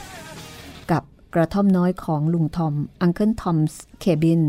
[0.91, 1.03] กับ
[1.35, 4.43] กระท่อมน้อยของลุงทอม Uncle Tom's Cabin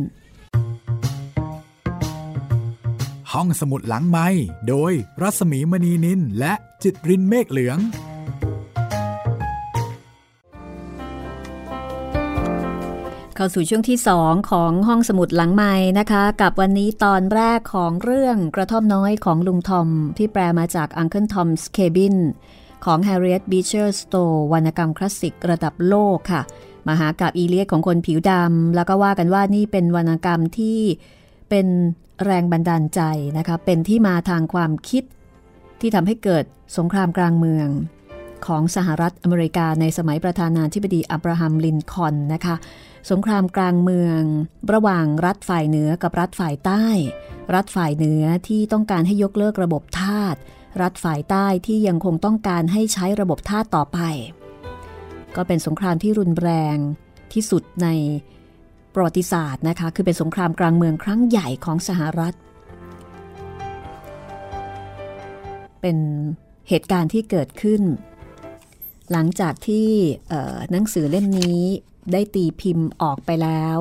[3.32, 4.28] ห้องสมุดหลังไม้
[4.68, 6.54] โดยรัศมีมณีนินและ
[6.84, 7.78] จิตรินเมฆเหลือง
[13.38, 22.16] เข้าสู่ช่วงที่ 2 ของห้องสมุดหลังไม้นะคะ กับวันนี้ตอนแรกของเรื่องกระท่อมน้อยของลุงทอม ที่แปลมาจาก Uncle Tom's Cabin
[22.86, 26.42] ของ Harriet Beecher Stowe วรรณกรรมคลาสสิกระดับโลกค่ะ
[26.88, 30.80] มหากับอีเลียของคนผิวดำแล้วก็ว่ากันว่านี่เป็นวรรณกรรมที่
[31.50, 31.68] เป็น
[32.26, 33.02] แรงบันดาลใจ
[33.38, 35.04] นะคะ เป็นที่มาทางความคิด
[35.82, 36.44] ที่ทำให้เกิด
[36.78, 37.68] สงครามกลางเมือง
[38.48, 42.56] ของสหรัฐอเมริกาในสมัยประธานาธิบดีอับราฮัมลินคอนนะคะ
[43.12, 44.22] สงครามกลางเมือง
[44.74, 46.86] ระหว่างรัฐฝ่ายเหนือกับรัฐฝ่ายใต้
[47.56, 50.36] รัฐฝ่ายเหนือที่ต้องการให้ยกเลิกระบบทาส
[50.82, 54.00] รัฐฝ่ายใต้ที่ยังคงต้องการให้ใช้ระบบทาสต่อไป
[55.36, 56.78] ก็เป็นสงครามที่รุนแรง
[57.34, 57.88] ที่สุดใน
[58.94, 62.34] ประวัติศาสตร์นะคะคือเป็นสงครามกลางเมืองครั้งใหญ่ของสหรัฐ
[65.82, 65.98] เป็น
[66.70, 67.82] เหตุการณ์ที่เกิดขึ้น
[69.12, 69.88] หลังจากที่
[70.72, 71.62] หนังสือเล่มนี้
[72.12, 73.78] ได้ตีพิมพ์ออกไปแล้ว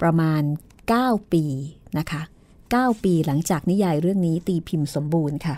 [0.00, 0.42] ประมาณ
[0.90, 1.44] 9 ปี
[1.98, 2.22] นะคะ
[2.62, 5.56] 9 ปีหลังจากนิยายเรื่องนี้ตีพิมพ์สมบูรณ์ค่ะ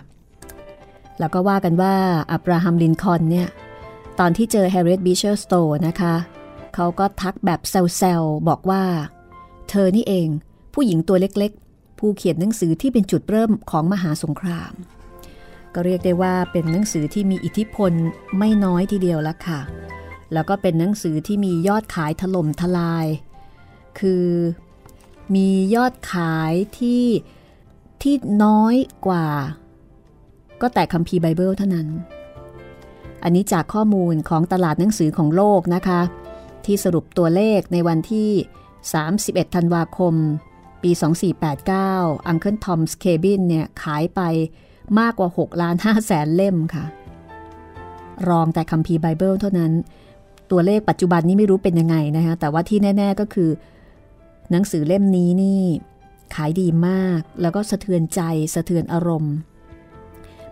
[1.19, 1.95] แล้วก็ว่ากันว่า
[2.31, 3.47] อับราฮัมลินคอล์นเนี่ย
[4.19, 5.53] ตอนที่เจอแฮร์เรียตบีเชอร์สโตว์
[5.87, 6.15] นะคะ
[6.75, 8.83] เขาก็ทักแบบเซลล์บอกว่า
[9.69, 10.27] เธอนี่เอง
[10.73, 14.73] ผู้หญิงตัวเล็กๆ ผู้เขียนหนังสือที่เป็นจุดเริ่มของมหาสงคราม
[15.73, 17.91] ก็เรียกได้ว่าเป็นหนังสือที่มีอิทธิพล
[18.37, 19.59] ไม่น้อยทีเดียวละค่ะ
[20.33, 23.05] แล้วก็เป็นหนังสือที่มียอดขายถล่มทลาย
[23.99, 24.27] คือ
[25.35, 27.05] มียอดขายที่
[28.01, 28.75] ที่น้อย
[29.07, 29.27] กว่า
[30.61, 31.87] ก็แต่คัมภีร์ไบเบิลเท่านั้น
[33.23, 36.01] อันนี้จากข้อมูลของตลาดหนังสือของโลกนะคะ
[36.65, 38.29] ที่สรุปตัวเลขในวันที่
[38.93, 40.13] 31 ธันวาคม
[40.83, 40.91] ปี
[41.59, 44.21] 2489 Uncle Tom's Cabin เนี่ยขายไป
[44.99, 46.85] มากกว่า6ล้าน5แสนเล่มค่ะ
[48.29, 49.71] รองแต่คัมภีร์ไบเบิลเท่านั้น
[50.51, 53.49] ตัวเลขปัจจุบันนี้ไม่รู้เป็นยังไงนะคะแต่ว่าที่แน่ ๆก็คือ
[54.51, 55.61] หนังสือเล่มนี้นี่
[56.35, 58.21] ขายดีมาก แล้วก็สะเทือนใจ
[58.53, 59.35] สะเทือนอารมณ์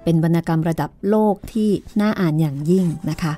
[0.04, 1.70] เป็นวรรณกรรมระดับโลกที่
[2.02, 3.34] น่าอ่านอย่างยิ่งนะคะ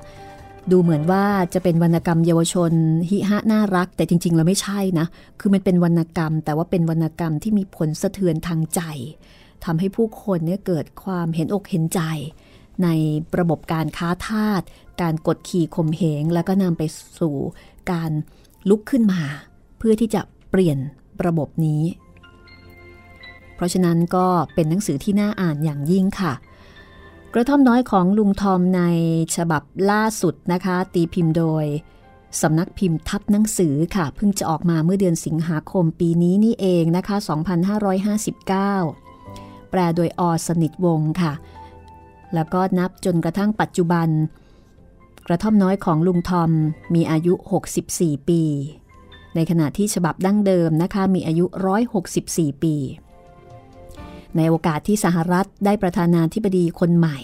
[0.72, 2.72] ดูเหมือนว่าจะเป็นวรรณกรรมเยาวชน
[3.10, 5.06] ฮิฮะน่ารัก แต่จริง ๆ แล้วไม่ใช่นะ
[5.40, 8.82] คือมันเป็นวรรณกรรม แต่ว่าเป็นวรรณกรรมที่มีผลสะเทือนทางใจ
[9.66, 12.02] ทำให้ผู้คนเนี่ยเกิดความเห็นอกเห็นใจ
[12.84, 12.88] ใน
[13.40, 14.62] ระบบการค้าทาส
[15.02, 16.84] การกดขี่ข่มเหง แล้วก็นำไป
[17.20, 17.36] สู่
[17.92, 18.12] การ
[18.70, 19.22] ลุกขึ้นมา
[19.78, 20.78] เพื่อที่จะเปลี่ยน
[21.26, 21.84] ระบบนี้
[23.56, 26.34] เพราะฉะนั้นก็เป็นหนังสือที่น่าอ่านอย่างยิ่งค่ะ
[27.34, 28.82] กระท่อมน้อยของลุงทอมใน
[29.36, 31.66] ฉบับล่าสุดนะคะ ตีพิมพ์โดย
[32.42, 37.18] สำนักพิมพ์ทับหนังสือค่ะ เพิ่งจะออกมาเมื่อเดือนสิงหาคมปีนี้นี่เองนะคะ
[38.84, 41.34] 2559 แปลโดยอสนิทวงค่ะ
[42.36, 44.10] แล้วก็นับจนกระทั่งปัจจุบัน
[45.28, 46.52] กระท่อมน้อยของลุงทอม
[46.96, 47.34] มีอายุ
[47.82, 48.44] 64 ปี
[49.36, 51.46] ในขณะที่ฉบับดั้งเดิมนะคะมีอายุ
[52.04, 52.76] 164 ปี
[54.36, 57.20] ในโอกาสที่สหรัฐได้ประธานาธิบดีคนใหม่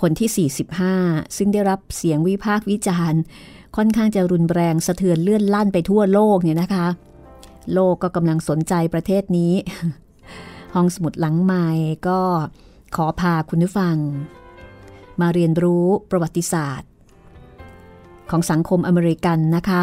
[0.00, 0.48] คนที่
[0.94, 3.20] 45 ซึ่งได้รับเสียงวิพากษ์วิจารณ์
[3.76, 6.86] ค่อนข้างจะรุนแรงสะเทือนเลื่อนลั่นไปทั่วโลกเนี่ยนะคะ
[7.74, 9.52] โลกก็กำลังสนใจประเทศนี้
[10.74, 11.68] ห้องสมุดหลังใหม่
[12.08, 12.20] ก็
[12.96, 13.96] ขอพาคุณผู้ฟัง
[15.20, 16.90] มาเรียนรู้ประวัติศาสตร์
[18.30, 19.82] ของสังคมอเมริกันนะคะ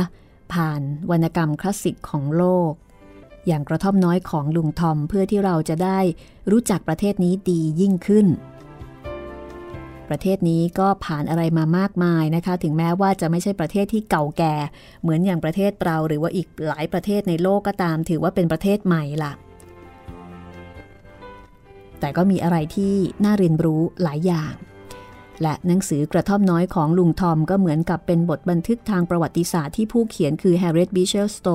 [0.53, 2.71] ผ่านวรรณกรรมคลาสสิกของโลก
[3.47, 5.99] อย่างกระท่อมน้อยของลุงทอมเพื่อที่เราจะได้
[6.51, 8.27] รู้จักประเทศนี้ดียิ่งขึ้น
[10.09, 14.55] ประเทศนี้ก็ผ่านอะไรมามากมายนะคะ ถึงแม้ว่าจะไม่ใช่ประเทศที่เก่าแก่
[15.01, 19.33] เหมือนอย่างประเทศเราหรือว่าอีกหลายประเทศในโลกก็ตาม ถือว่าเป็นประเทศใหม่ล่ะ
[22.01, 24.53] แต่ก็มีอะไรที่น่าเรียนรู้หลายอย่าง
[25.41, 31.49] และหนังสือกระท่อมน้อยของลุงทอมก็เหมือนกับเป็นบทบันทึกทางประวัติศาสตร์ที่ผู้เขียนคือแฮร์ริเอตบิเชลสโต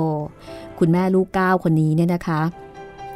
[0.79, 2.43] คุณแม่ลูกเก้าคนนี้เนี่ยนะคะ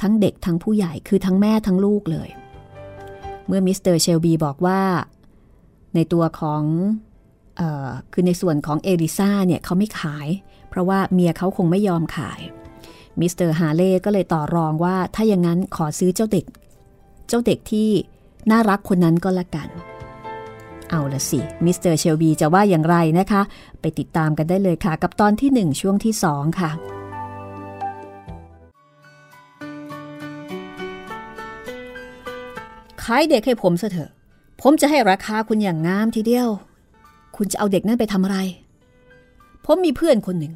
[0.00, 2.28] ทั้งเด็กทั้งผู้ใหญ่คือทั้งแม่ทั้งลูกเลย
[3.46, 4.80] เมื่อมิสเตอร์เชลบีบอกว่า
[5.94, 6.62] ในตัวของ
[8.12, 10.28] คือในส่วนของเอลิซาเนี่ยเขาไม่ขาย
[10.68, 12.40] เพราะว่าเมียเขาคงไม่ยอมขาย
[13.20, 16.46] มิสเตอร์ฮาเล่ก็เลยต่อรองว่าถ้าอย่างนั้นขอซื้อเจ้าเด็ก
[17.28, 17.88] เจ้าเด็กที่
[18.50, 19.68] น่ารักคนนั้นก็แล้วกัน
[20.90, 23.42] เอาละสิ มิสเตอร์เชลบีจะว่าอย่างไรนะคะ
[23.80, 26.70] ไปติดตามกันได้เลยค่ะ กับตอนที่ 1 ช่วงที่ 2 ค่ะ
[33.02, 34.10] ขายเด็กให้ผมซะเถอะ
[34.60, 36.48] ผมจะให้ราคาคุณอย่างงามทีเดียว
[37.36, 38.38] คุณจะเอาเด็กนั้นไปทำอะไร
[39.64, 40.54] ผมมีเพื่อนคนหนึ่ง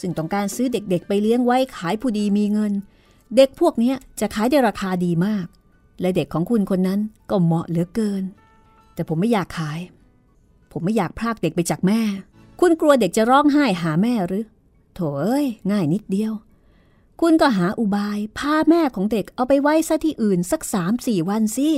[0.00, 2.72] ซึ่งต้องการซื้อเด็กๆ ไปเลี้ยงไว้ขายผู้ดีมีเงิน
[3.36, 5.46] เด็กพวกนี้จะขายได้ราคาดีมาก
[6.00, 8.22] และเด็กของคุณคนนั้นก็เหมาะเหลือเกิน
[8.94, 9.78] แต่ผมไม่อยากขาย
[10.72, 12.00] ผมไม่อยากพรากเด็กไปจากแม่
[12.60, 14.44] คุณกลัวเด็กจะร้องไห้หาแม่หรือ
[14.94, 16.32] โถเอ้ย ง่ายนิดเดียว
[17.20, 21.70] คุณก็หาอุบายพาแม่ของเด็กเอาไปไว้ซะที่อื่นสักสามสี่วันสิ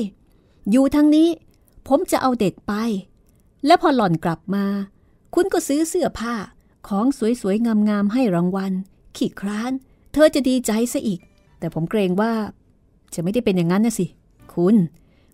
[0.70, 1.28] อยู่ทั้งนี้
[1.88, 2.72] ผมจะเอาเด็กไป
[3.66, 4.64] และพอหล่อนกลับมา
[5.34, 6.34] คุณก็ซื้อเสื้อผ้า
[6.88, 7.06] ของ
[7.40, 8.72] สวยๆ งามๆ ให้รางวัล
[9.16, 9.72] ขี้คร้าน
[10.12, 11.20] เธอจะดีใจซะอีก
[11.58, 12.32] แต่ผมเกรงว่า
[13.14, 14.06] จะไม่ได้เป็นอย่างนั้นนะสิ
[14.54, 14.76] คุณ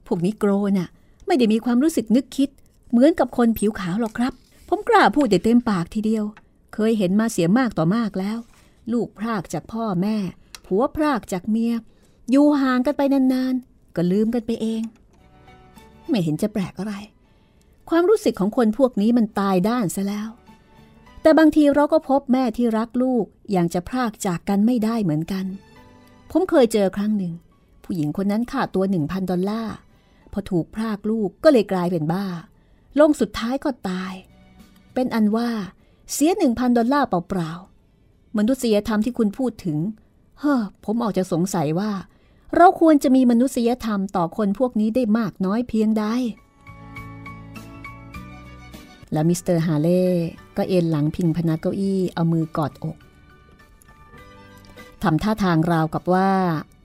[0.06, 0.88] พวกนี้โกรน่ะ
[1.26, 2.48] ไม่ได้มีความรู้สึกนึกคิด
[2.90, 4.32] เหมือนกับคนผิวขาวหรอกครับ
[4.68, 6.24] ผมกล้าพูดได้เต็มปากทีเดียว
[6.74, 8.38] เคยเห็นมาเสียมากต่อมากแล้ว
[8.92, 10.16] ลูกพรากจากพ่อแม่
[10.66, 11.72] ผัวพรากจากเมีย
[12.30, 14.82] อยู่ห่างกันไปนานๆ ก็ลืมกันไปเอง
[16.08, 16.94] ไม่เห็นจะแปลกอะไร
[17.90, 20.28] ความรู้สึกของคนพวกนี้มันตายด้านซะแล้ว
[21.22, 25.46] แต่บางทีเราก็พบแม่ที่รักลูกอย่างจะพรากจากกันไม่ได้เหมือนกัน
[26.30, 27.32] ผมเคยเจอครั้งหนึ่ง
[27.84, 29.74] ผู้หญิงคนนั้นขาดตัวหนึ่งพันดอลลาร์
[30.32, 32.26] พอถูกพรากลูกก็เลยกลายเป็นบ้า
[33.00, 34.12] ลงสุดท้ายก็ตาย
[34.94, 35.50] เป็นอันว่า
[36.12, 39.78] เสียหนึ่งพันดอลลาร์เปล่าๆมนุษยธรรมที่คุณพูดถึง
[40.40, 41.92] เฮ้อผมออกจะสงสัยว่า
[42.56, 46.04] เราควรจะมีมนุษยธรรมต่อคนพวกนี้ได้มากน้อยเพียงใด
[49.12, 50.06] แล้วมิสเตอร์ฮาเล่
[50.56, 52.96] ก็เอนหลังพิงพนักเก้าอี้เอามือกอดอก
[55.02, 56.30] ทำท่าทางราวกับว่า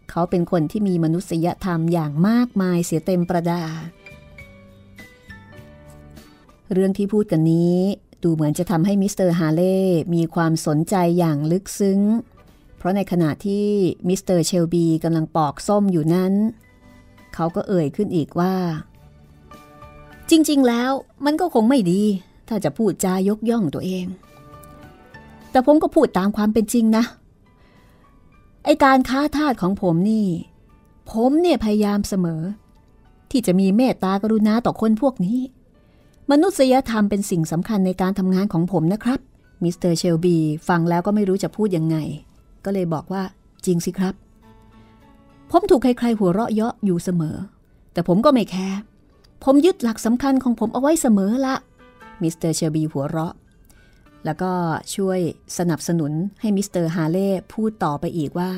[0.10, 3.64] เขาเป็นคนที่มีมนุษยธรรมอย่างมากมายเสียเต็มประดา
[6.74, 7.78] เรื่องที่พูดกันนี้
[8.24, 9.80] ดูเหมือนจะทำให้มิสเตอร์ฮาเล่
[10.16, 12.00] มีความสนใจอย่างลึกซึ้ง
[12.78, 13.68] เพราะในขณะที่
[14.08, 16.34] มิสเตอร์เชลบีกำลังปอกส้มอยู่นั้น
[17.34, 18.54] เขาก็เอ่ยขึ้นอีกว่า
[20.32, 20.92] จริงๆ แล้ว
[21.26, 22.02] มันก็คงไม่ดี
[22.48, 24.06] ถ้าจะพูดจายกย่องตัวเอง
[25.52, 27.04] แต่ผมก็พูดตามความเป็นจริงนะ
[28.66, 30.26] ไอการค้าทาสของผมนี่
[31.12, 32.42] ผมเนี่ยพยายามเสมอ
[33.32, 35.40] ที่จะมีเมตตากรุณาต่อคนพวกนี้
[36.32, 39.20] มนุษยธรรมเป็นสิ่งสำคัญในการทำงานของผมนะครับ
[39.64, 41.98] มิสเตอร์เชลบีฟังแล้วก็ไม่รู้จะพูดยังไง
[42.66, 43.24] ก็เลยบอกว่า
[43.66, 44.14] จริงสิครับ
[45.52, 47.36] ผมถูกใครๆหัวเราะเยาะอยู่เสมอ
[47.94, 48.80] แต่ผมก็ไม่แคร์
[49.44, 51.56] ผมยึดหลักสำคัญของผมเอาไว้เสมอละ
[52.22, 53.36] มิสเตอร์เชลบีหัวเราะ
[54.26, 54.52] แล้วก็
[54.96, 55.20] ช่วย
[55.58, 58.52] สนับสนุนให้มิสเตอร์ฮาเล่พูดต่อไปอีกว่า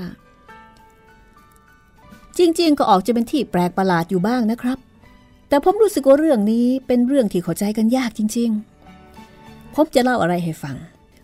[2.38, 4.78] จริงๆ ก็ออกจะเป็นที่แปลกประหลาดอยู่บ้างนะครับ
[5.50, 8.50] แต่ผมรู้สึกว่าเรื่องนี้เป็นเรื่องที่เข้าใจกันยากจริง
[9.14, 10.76] ๆ ผมจะเล่าอะไรให้ฟัง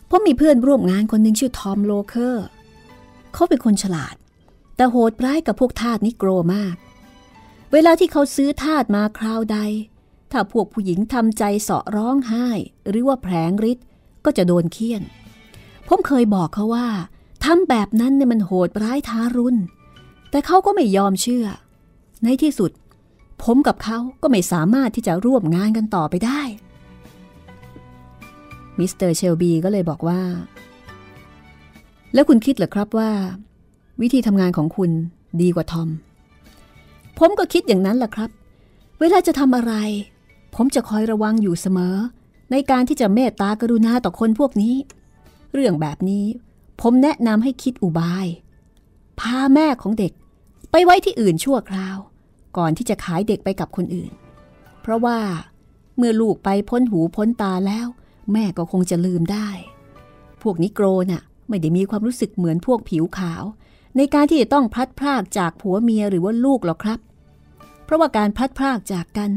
[0.09, 2.45] ผมมีเพื่อนร่วมงานคนหนึ่งชื่อทอมโลเคอร์
[3.33, 4.15] เขาเป็นคนฉลาด
[4.75, 6.75] แต่โหดร้ายกับพวกทาสนิโกรมาก
[7.73, 9.59] เวลาที่เขาซื้อทาสมาคราวใด
[10.31, 12.47] ถ้าพวกผู้หญิงทำใจเสาะร้องไห้
[12.89, 13.85] หรือว่าแผลงฤทธิ์
[14.25, 15.01] ก็จะโดนเฆี่ยน
[15.87, 16.87] ผมเคยบอกเขาว่า
[17.43, 19.57] ทำแบบนั้นเนี่ยมันโหดร้ายทารุณ
[20.31, 21.45] แต่เขาก็ไม่ยอมเชื่อ
[22.23, 22.71] ในที่สุด
[23.43, 26.41] ผมกับเขาก็ไม่สามารถที่จะร่วมงานกันต่อไปได้
[28.77, 30.21] มิสเตอร์เชลบีก็เลยบอกว่า
[32.13, 33.11] แล้วคุณคิดเหรอครับว่า
[34.01, 34.91] วิธีทำงานของคุณ
[35.41, 35.89] ดีกว่าทอม
[37.19, 38.29] ผมก็คิดอย่างนั้นแหละครับ
[38.99, 39.73] เวลาจะทำอะไร
[40.55, 41.95] ผมจะคอยระวังอยู่เสมอ
[42.51, 44.75] ในการที่จะเมตตากรุณาต่อคนพวกนี้
[45.53, 46.25] เรื่องแบบนี้
[46.81, 48.25] ผมแนะนำให้คิดอุบาย
[49.19, 50.13] พาแม่ของเด็ก
[50.71, 51.97] ไปไว้ที่อื่นชั่วคราว
[52.57, 54.11] ก่อนที่จะขายเด็กไปกับคนอื่น
[54.81, 55.19] เพราะว่า
[55.97, 57.87] เมื่อลูกไปพ้นหูพ้นตาแล้ว
[58.33, 59.49] แม่ก็คงจะลืมได้
[60.41, 63.43] พวกนิโกรน่ะไม่ได้มีความรู้สึกเหมือนพวกผิวขาว
[63.97, 66.99] ในการที่จะต้องพลัดพรากจากผัวเมียหรือว่าลูกหรอกครับ
[67.89, 69.31] เพราะว่าการพลัดพรากจากกัน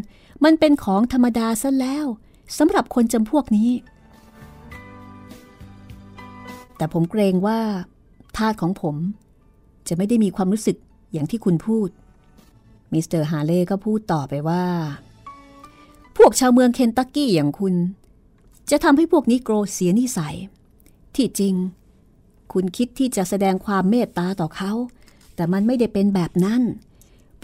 [0.45, 2.07] มันเป็นของธรรมดาซะแล้ว
[2.59, 3.71] สำหรับคนจำพวกนี้
[6.77, 7.61] แต่ผมเกรงว่า
[8.37, 8.97] ทาสของผม
[9.89, 10.77] จะไม่ได้มีความรู้สึก
[11.13, 11.89] อย่างที่คุณพูด
[12.93, 14.65] มิสเตอร์ฮาเล่ก็พูดต่อไปว่า
[16.17, 17.75] พวกชาวเมืองเคนตักกี้อย่างคุณ
[18.71, 20.37] จะทำให้พวกนิโกรเสียนิสัย
[21.17, 21.55] ที่จริง
[22.53, 24.73] คุณคิดที่จะแสดงความเมตตาต่อเขา
[25.35, 26.63] แต่มันไม่ได้เป็นแบบนั้น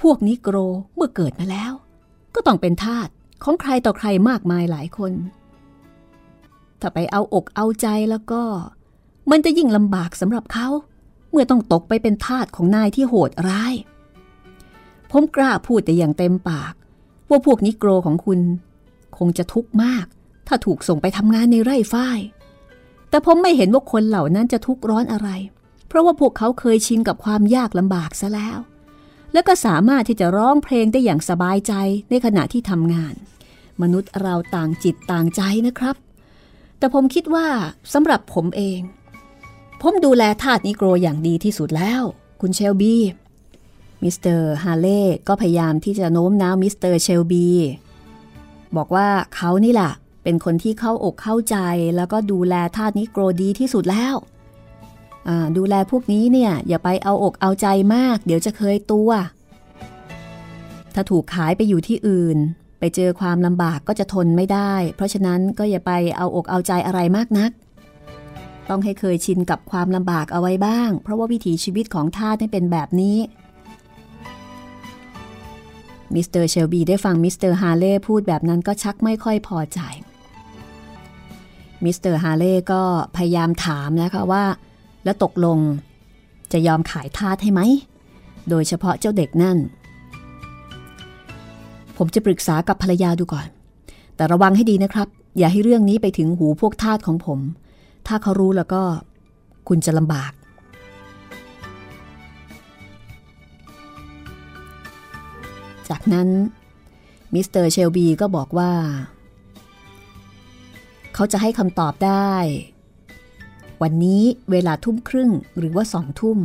[0.03, 0.57] พวกนิโกร
[0.95, 1.73] เมื่อเกิดมาแล้ว
[2.35, 3.09] ก็ต้องเป็นทาส
[3.45, 5.13] ของใครต่อใครมากมายหลายคน
[6.81, 8.43] ถ้าไปเอาอกเอาใจแล้วก็
[9.31, 10.69] มันจะยิ่งลำบากสำหรับเขา
[11.31, 13.75] เมื่อต้องตกไปเป็นทาสของนายที่โหดร้าย
[15.11, 16.75] ผมกล้าพูดแต่อย่างเต็มปาก
[17.31, 18.41] ว่าพวกนิโกรของคุณ
[19.19, 20.07] คงจะทุกข์มาก
[20.47, 22.19] ถ้าถูกส่งไปทำงานในไร่ฝ้าย
[23.11, 25.29] แต่ผมไม่เห็นว่าคนเหล่านั้นจะทุกข์ร้อนอะไร
[25.87, 28.59] เพราะว่าพวกเขาเคยชินกับความยากลำบากซะแล้ว
[29.33, 31.73] แล้วก็สามารถที่จะร้องเพลงได้อย่างสบายใจ
[32.11, 33.15] ในขณะที่ทำงาน
[33.83, 35.97] มนุษย์เราต่างจิตต่างใจนะครับ
[36.79, 37.49] แต่ผมคิดว่า
[37.93, 38.81] สำหรับผมเอง
[39.83, 42.03] ผมดูแลทาสนิโกรอย่างดีที่สุดแล้ว
[42.41, 42.97] คุณเชลบี
[44.03, 47.47] มิสเตอร์ฮาเล่ก็พยายามที่จะโน้มน้าวมิสเตอร์เชลบี
[48.77, 51.57] บอกว่าเขานี่แหละเป็นคนที่เข้าอกเข้าใจ
[51.97, 54.15] แล้วก็ดูแลทาสนิโกรดีที่สุดแล้ว
[55.57, 59.11] ดูแลพวกนี้เนี่ยอย่าไปเอาอกเอาใจมาก เดี๋ยวจะเคยตัว
[60.95, 62.39] ถ้าถูกขายไปอยู่ที่อื่น
[62.79, 67.51] ไปเจอความลำบากก็จะทนไม่ได้ เพราะฉะนั้นก็อย่าไปเอาอกเอาใจอะไรมากนัก
[68.69, 73.19] ต้องให้เคยชินกับความลำบากเอาไว้บ้าง เพราะว่าวิถีชีวิตของทาสเป็นแบบนี้
[76.15, 79.81] มิสเตอร์เชลบีได้ฟังมิสเตอร์ฮาเล่พูดแบบนั้นก็ชักไม่ค่อยพอใจ
[81.85, 82.83] มิสเตอร์ฮาเล่ก็
[83.17, 84.45] พยายามถามนะคะว่า
[85.09, 85.59] แล้วตกลง
[86.53, 87.61] จะยอมขายทาสให้ไหม
[88.51, 89.59] โดยเฉพาะเจ้าเด็กนั่น
[91.97, 93.47] ผมจะปรึกษากับภรรยาดูก่อน
[94.17, 97.41] แต่ระวังให้ดีนะครับ อย่าให้เรื่องนี้ไปถึงหูพวกทาสของผม
[98.07, 98.83] ถ้าเขารู้แล้วก็
[99.69, 100.33] คุณจะลำบาก
[105.89, 106.29] จากนั้น
[107.35, 108.73] มิสเตอร์เชลบีก็บอกว่า
[111.15, 112.33] เขาจะให้คำตอบได้
[113.83, 116.39] วันนี้เวลาทุ่มครึ่งหรือว่าสองทุ่ม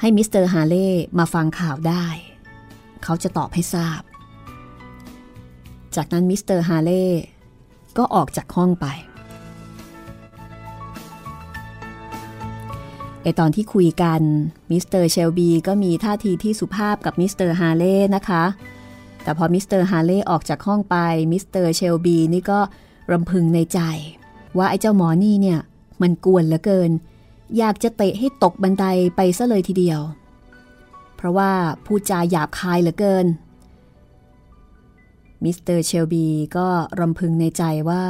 [0.00, 2.06] ให้มิสเตอร์ฮาเล่มาฟังข่าวได้
[3.02, 4.02] เขาจะตอบให้ทราบ
[5.96, 7.06] จากนั้นมิสเตอร์ฮาเล่
[7.98, 8.86] ก็ออกจากห้องไป
[13.22, 14.20] ไอ้ตอนที่คุยกัน
[14.70, 18.44] มิสเตอร์เชลบีก็มีท่าทีที่สุภาพกับมิสเตอร์ฮาเล่นะคะ
[19.22, 20.96] แต่พอมิสเตอร์ฮาเล่ออกจากห้องไป
[21.32, 22.60] มิสเตอร์เชลบีนี่ก็
[23.12, 23.80] รำพึงในใจ
[24.56, 25.60] ว่าไอ้เจ้าหมอนี่เนี่ย
[26.02, 26.90] มันกวนเหลือเกิน
[27.58, 28.84] อยากจะเตะให้ตกบันได
[29.16, 30.00] ไปซะเลยทีเดียว
[31.16, 31.50] เพราะว่า
[31.84, 33.26] พูดจาหยาบคายเหลือเกิน
[35.42, 36.26] มิสเตอร์เชลบี
[36.56, 36.66] ก็
[37.00, 38.04] รำพึงในใจว่า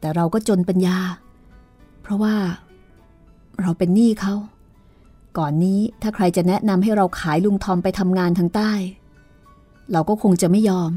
[0.00, 0.98] แต่เราก็จนปัญญา
[2.02, 2.36] เพราะว่า
[3.60, 4.34] เราเป็นหนี้เขา
[5.38, 8.72] ก่อนนี้ถ้าใครจะแนะนำให้เราขายลุงทอมไปทำงานทางใต้
[9.92, 10.92] เราก็คงจะไม่ยอม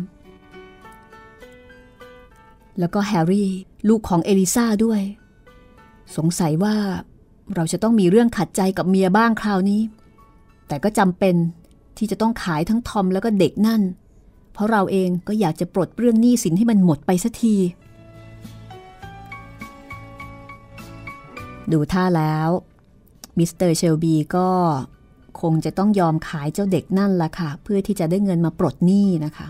[2.79, 3.49] แล้วก็แฮร์รี่
[3.89, 5.01] ลูกของเอลิซาด้วย
[6.17, 6.75] สงสัยว่า
[7.55, 9.81] เราจะต้องมีเรื่องขัดใจกับเมียบ้างคราวนี้
[10.67, 11.35] แต่ก็จำเป็น
[11.97, 13.81] ที่จะต้องขายทั้งทอมแล้วก็เด็กนั่น
[14.53, 17.55] เพราะเราเองก็อยากจะปลดเรื่องหนี้สินให้มันหมดไปสักที
[21.71, 22.49] ดูท่าแล้ว
[23.37, 24.49] มิสเตอร์เชลบีก็
[25.41, 29.47] คงจะต้องยอมขายเจ้าเด็กนั่นละค่ะ เพื่อที่จะได้เงินมาปลดหนี้นะคะ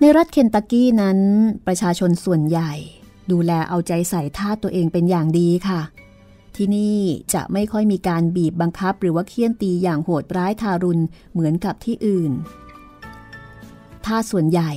[0.00, 1.18] ในรัฐเคนตักกี้นั้น
[1.66, 2.72] ประชาชนส่วนใหญ่
[3.32, 5.80] ดูแลเอาใจใส่ทาสตัวเองเป็นอย่างดีค่ะ
[6.56, 6.98] ที่นี่
[7.34, 11.02] จะไม่ค่อยมีการบีบบังคับหรือว่าเฆี่ยนตีอย่างโหดร้ายทารุณ
[11.32, 12.32] เหมือนกับที่อื่น
[14.04, 14.72] ทาสส่วนใหญ่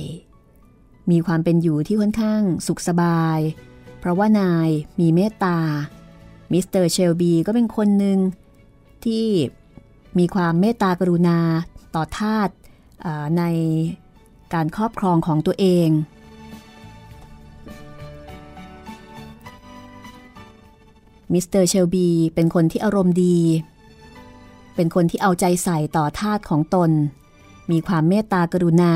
[1.10, 3.38] มีความเป็นอยู่ที่ค่อนข้างสุขสบาย
[3.98, 4.68] เพราะว่านาย
[5.00, 5.58] มีเมตตา
[6.52, 8.18] มิสเตอร์เชลบีก็เป็นคนหนึ่ง
[9.04, 9.26] ที่
[10.18, 11.38] มีความเมตตากรุณา
[11.94, 12.48] ต่อทาส
[13.38, 13.42] ใน
[14.54, 15.88] การครอบครองของตัวเอง
[21.32, 23.38] มิสเตอร์เชลบีเป็นคนที่อารมณ์ดี
[24.74, 26.90] เป็นคนที่เอาใจใส่ต่อทาสของตน
[27.70, 28.94] มีความเมตตากรุณา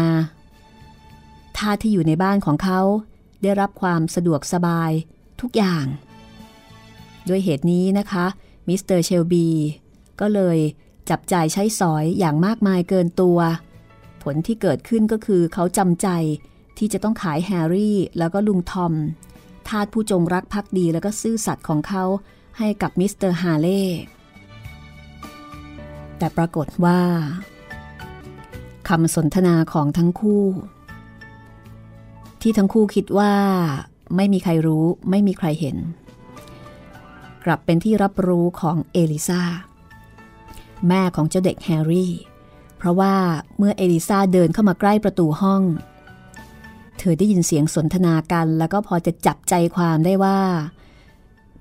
[1.59, 2.81] ทาสที่อยู่ในบ้านของเขา
[3.43, 4.91] ได้รับความสะดวกสบาย
[5.41, 5.85] ทุกอย่าง
[7.29, 8.27] ด้วยเหตุนี้นะคะ
[8.69, 9.47] มิสเตอร์เชลบี
[10.21, 10.59] ก็เลย
[11.11, 13.39] จับจ่ายใช้สอยอย่างมากมายเกินตัว
[14.23, 16.09] ผลที่เกิดขึ้นก็คือเขาจำใจ
[16.79, 18.93] ที่จะต้องขายแฮร์รี่แล้วก็ลุงทอม
[19.71, 22.05] ทาสผู้จงรักภักดีแล้วก็ซื่อสัตย์ของเขา
[22.59, 23.83] ให้กับมิสเตอร์ฮาเล่
[26.19, 27.01] แต่ปรากฏว่า
[28.89, 30.45] คำสนทนาของทั้งคู่
[32.43, 33.33] ที่ทั้งคู่คิดว่า
[34.17, 35.77] ไม่มีใครรู้ไม่มีใครเห็น
[37.45, 39.43] กลับเป็นที่รับรู้ของเอลิซา
[40.89, 42.13] แม่ของเจ้าเด็กแฮร์รี่
[42.79, 43.15] เพราะว่า
[43.59, 45.63] เมื่อเอลิซาเดินเข้ามาใกล้ประตูห้อง
[46.99, 50.41] เธอได้ยินเสียงสนทนากัน แล้วก็พอจะจับใจความได้ว่า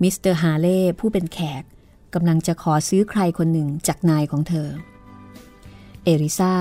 [0.01, 1.63] มิสเตอร์ฮาเล่ผู้เป็นแขก
[2.13, 4.69] กำลังจะขอซื้อใครคนหนึ่งจากนายของเธอ
[6.03, 6.55] เอลิซา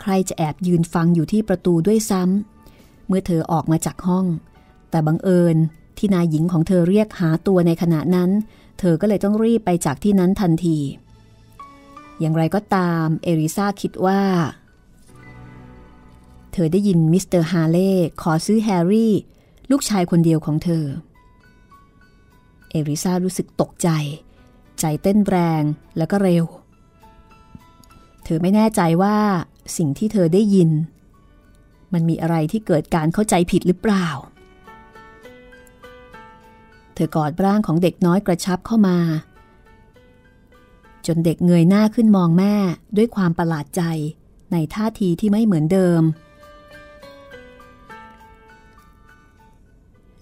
[0.00, 4.26] ใคร่จะแอบยืนฟังอยู่ที่ประตูด้วยซ้ำเมื่อเธอออกมาจากห้อง
[4.90, 5.56] แต่บังเอิญ
[5.98, 8.30] ที่นายหญิงของเธอเรียกหาตัวในขณะนั้น
[8.78, 10.78] เธอก็เลยต้องรีบไปจากที่นั้นทันที
[12.20, 14.20] อย่างไรก็ตามเอลิซาคิดว่า
[16.52, 17.92] เธอได้ยินมิสเตอร์ฮาเล่
[18.22, 19.14] ขอซื้อแฮร์รี่
[19.70, 20.84] ลูกชายคนเดียวของเธอ
[22.70, 23.88] เอริซารู้สึกตกใจ
[24.80, 25.62] ใจเต้นแรง
[25.96, 26.44] แล้วก็เร็ว
[28.24, 29.16] เธอไม่แน่ใจว่า
[29.76, 30.70] สิ่งที่เธอได้ยิน
[31.92, 34.06] มันมีอะไรที่เกิดการเข้าใจผิดหรือเปล่า
[36.94, 38.98] เธอกอดร่างของเด็กน้อยกระชับเข้ามา
[41.06, 42.54] จนเด็กเงยหน้าขึ้นมองแม่
[42.96, 43.82] ด้วยความประหลาดใจ
[44.52, 46.02] ในท่าทีที่ไม่เหมือนเดิม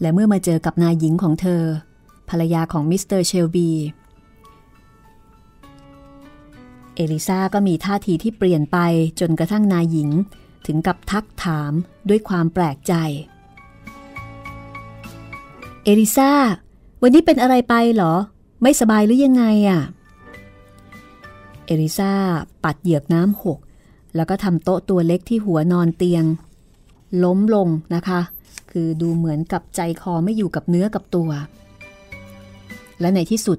[0.01, 1.62] และเมื่อมาเจอกับนายหญิงของเธอ
[2.28, 3.70] ภรรยาของมิสเตอร์เชลบี
[6.94, 8.78] เอลิซาก็มีท่าทีที่เปลี่ยนไป
[9.20, 10.11] จนกระทั่งนายหญิง
[10.66, 11.72] ถึงกับทักถาม
[12.09, 12.94] ด้วยความแปลกใจ
[15.84, 16.30] เอลิซา
[17.03, 18.14] วันนี้เป็นอะไรไปเหรอ
[18.62, 19.80] ไม่สบายหรือยังไงอะ่ะ
[21.66, 22.12] เอลิซา
[22.64, 23.59] ปัดเหยือกน้ำหก
[24.16, 26.24] แล้วก็ทำโต๊ะตัวเล็กที่หัวนอนเตียง
[27.24, 28.20] ล้มลงนะคะ
[28.71, 31.31] คือดูเหมือนกับใจคอไม่อยู่กับเนื้อกับตัว
[33.01, 33.59] และในที่สุด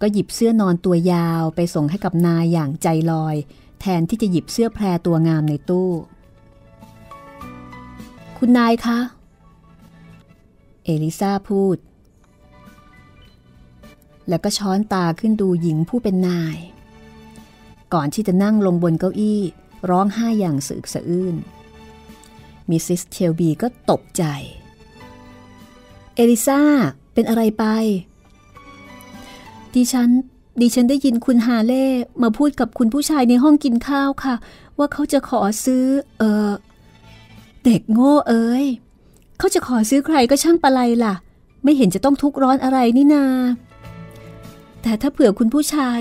[0.00, 3.36] ก็หยิบเสื้อนอนตัวยาวไปส่งให้กับนายอย่างใจลอย
[3.80, 5.90] แทนที่จะหยิบเสื้อแพรตัวงามในตู้
[8.36, 8.98] คุณนายคะ
[10.84, 11.76] เอลิซาพูด
[14.28, 16.56] แล้วก็ช้อนตาขึ้นดูหญิงผู้เป็นนาย
[17.94, 19.40] ก่อนที่จะนั่งลงบนเก้าอี้
[19.90, 21.34] ร้องไห้อย่างสึกสะอื้น
[22.70, 24.24] มิสซิสเชลบีก็ตกใจ
[26.14, 26.60] เอลิซา
[27.14, 27.64] เป็นอะไรไป
[29.74, 30.10] ดิฉัน
[30.60, 31.86] ดิฉันได้ยินคุณฮาเล่
[32.22, 34.34] มาพูดกับคุณผู้ชายในห้องกินข้าวค่ะ
[34.78, 35.84] ว่าเขาจะขอซื้อ
[36.18, 36.50] เออ
[37.64, 38.66] เด็กโง่เอ้ย
[39.38, 41.14] เขาจะขอซื้อใครก็ช่างปะไรล่ะ
[41.64, 43.24] ไม่เห็นจะต้องทุกข์ร้อนอะไรนี่นา
[44.82, 46.00] แต่ถ้าเผื่อคุณผู้ชาย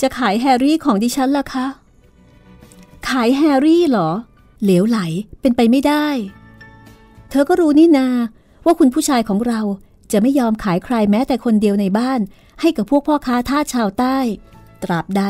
[0.00, 1.66] จะขายแฮร์รี่ของดิฉันล่ะคะ
[3.08, 4.10] ขายแฮร์รี่เหรอ
[4.62, 4.98] เหลวไหล
[5.40, 6.06] เป็นไปไม่ได้
[7.30, 8.08] เธอก็รู้นี่นา
[8.64, 9.60] ว่าคุณผู้ชายของเรา
[10.12, 12.20] จะไม่ยอมขายใครแม้แต่คนเดียวในบ้าน
[12.60, 14.18] ให้กับพวกพ่อค้าท่าชาวใต้
[14.82, 15.22] ตราบใด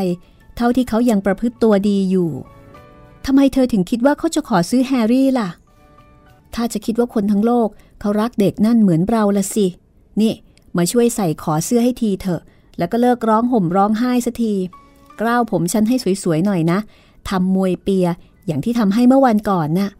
[0.57, 2.31] เท่าที่เขายังประพฤติตัวดีอยู่
[3.27, 5.51] ทำไมเธอถึงคิดว่าเขาจะขอซื้อแฮร์รี่ล่ะ
[6.55, 7.69] ถ้าจะคิดว่าคนทั้งโลก
[8.01, 9.67] เขารักเด็กนั่นเหมือนเราละสิ
[10.21, 10.33] นี่
[10.77, 12.43] มาช่วยใส่ขอเสื้อให้ทีเถอะ
[12.79, 14.55] แล้วก็เลิกร้องห่มร้องไห้สักที
[15.21, 16.79] กล้าวผมฉันให้สวยๆหน่อยนะ
[17.29, 18.07] ทำมวยเปีย
[18.47, 19.91] อย่างที่ทำให้เมื่อวันก่อนนะ่ะ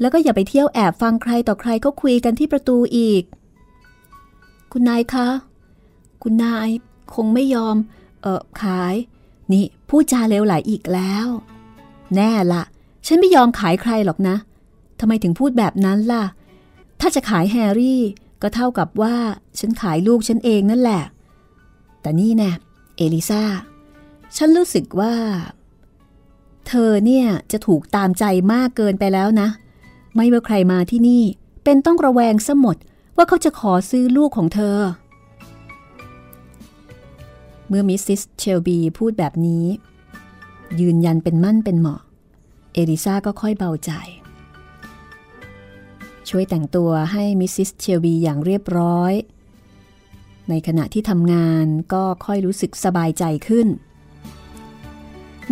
[0.00, 3.22] แล้วก็อย่าไปเที่ยวแอบฟังใครต่อใครเขาคุยกันที่ประตูอีก
[4.72, 5.28] คุณนายคะ
[6.22, 6.68] คุณนาย
[7.14, 7.76] คงไม่ยอม
[8.22, 8.94] เออขาย
[9.52, 11.26] นี่พูดจาเลวไหลอีกแล้ว
[12.14, 12.62] แน่ละ
[13.06, 14.36] ฉันไม่ยอมขายใครหรอกนะ
[15.00, 16.24] ทำไมถึงพูดแบบนั้นล่ะ
[17.00, 18.02] ถ้าจะขายแฮร์รี่
[18.42, 19.16] ก็เท่ากับว่า
[19.58, 21.02] ฉันขายลูกฉันเองนั่นแหละ
[22.00, 22.50] แต่นี่แน่
[22.96, 23.42] เอลิซา
[24.36, 25.14] ฉันรู้สึกว่า
[26.68, 29.48] เธอเนี่ยจะถูกตามใจมากเกินไปแล้วนะ
[30.14, 31.22] ไม่ว่าใครมาที่นี่
[31.64, 32.76] เป็นต้องระแวงซะหมด
[33.16, 34.78] ว่าเขาจะขอซื้อลูกของเธอ
[37.68, 39.64] เมื่อมิสซิสเชลบีพูดแบบนี้
[40.80, 42.00] ยืนยันเป็นมั่นเป็นเหมาะ
[42.74, 43.90] เอลิซาก็ค่อยเบาใจ
[46.28, 49.12] ช่วยแต่งตัวให้มิสซิสเชลบีอย่างเรียบร้อย
[50.48, 53.66] ในขณะที่ทำงานก็ค่อยรู้สึกสบายใจขึ้น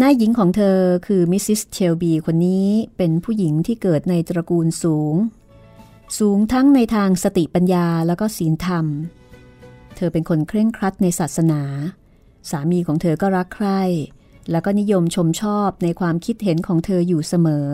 [0.03, 5.14] นายหญิงของเธอคือมิสซิสเชลบีคนนี้เป็นผู้หญิงที่เกิดในตระกูลสูง
[6.18, 8.86] สูงทั้งในทางสติปัญญาแล้วก็ศีลธรรม
[9.97, 11.62] เธอเป็นคนเคร่งครัดในศาสนา
[12.51, 13.82] สามีของเธอก็รักใคร่
[14.51, 17.66] แล้วก็นิยมชมชอบในความคิดเห็นของเธออยู่เสมอ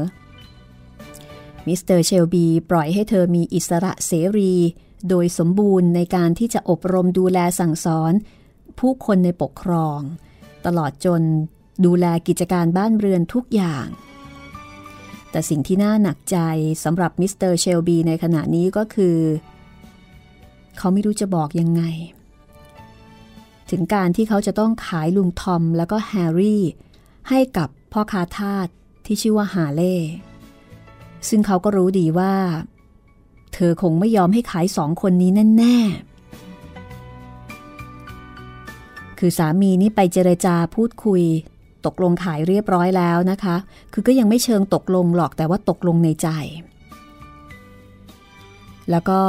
[1.67, 4.55] มิสเตอร์เชลบีปล่อยให้เธอมีอิสระเสรี
[5.09, 8.13] โดยสมบูรณ์ในการที่จะอบรมดูแลสั่งสอน
[8.79, 10.01] ผู้คนในปกครอง
[10.67, 11.23] ตลอดจน
[11.85, 13.87] ดูแลกิจการบ้านเรือนทุกอย่าง
[15.31, 16.39] แต่สิ่งที่น่าหนักใจ
[16.85, 19.17] สำหรับมิสเตอร์เชลบีในขณะนี้ก็คือ
[20.79, 21.83] เขาไม่รู้จะบอกยังไง
[23.71, 26.65] ถึงการที่เขาจะต้องขายลุงทอมแล้วก็แฮร์รี่
[27.29, 28.67] ให้กับพ่อคาทาส
[29.07, 29.97] ที่ชื่อว่าฮาเล่
[31.29, 32.35] ซึ่งเขาก็รู้ดีว่า
[33.55, 36.11] เธอคงไม่ยอมให้ขายสองคนนี้แน่ๆ
[39.19, 41.23] คือสามีนี่ไปเจรจาพูดคุย
[41.87, 43.57] ตกลงขายเรียบร้อยแล้วนะคะ
[43.93, 46.29] คือก็ยังไม่เชิงตกลงหรอกแต่ว่าตกลงในใจ
[48.91, 49.21] แล้วก็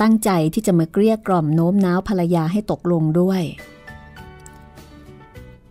[0.00, 3.42] ตั้งใจที่จะมาเกลี้ยกล่อมโน้มน้าวภรรยาให้ตกลงด้วย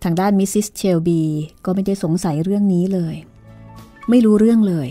[0.02, 1.22] ทางด้านมิสซิสเชลบี
[1.64, 3.14] ก็ไม่ได้สงสัยเรื่องนี้เลย
[4.10, 4.88] ไม่รู้เรื่องเลย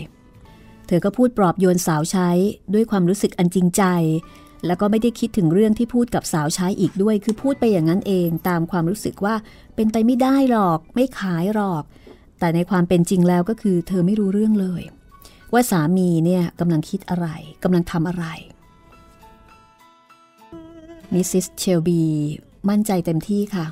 [0.86, 2.28] เธอก็พูดปลอบโยนสาวใช้
[2.74, 3.82] ด้วยความรู้สึกอันจริงใจ
[4.66, 9.34] แล้วก็ไม่ได้คิดถึงเรื่องที่พูดกับสาวใช้อีกด้วย คือพูดไปอย่างนั้นเองตามความรู้สึกว่า
[9.76, 11.82] เป็นไปไม่ได้หรอก ไม่ขายหรอก
[12.38, 14.82] แต่ในความเป็นจริงแล้วก็คือเธอไม่รู้เรื่องเลย
[15.52, 17.26] ว่าสามีเนี่ยกำลังคิดอะไร
[17.62, 18.24] กำลังทำอะไร
[21.12, 22.02] มิสซิสเชลบี
[22.68, 23.66] มั่นใจเต็มที่ค่ะ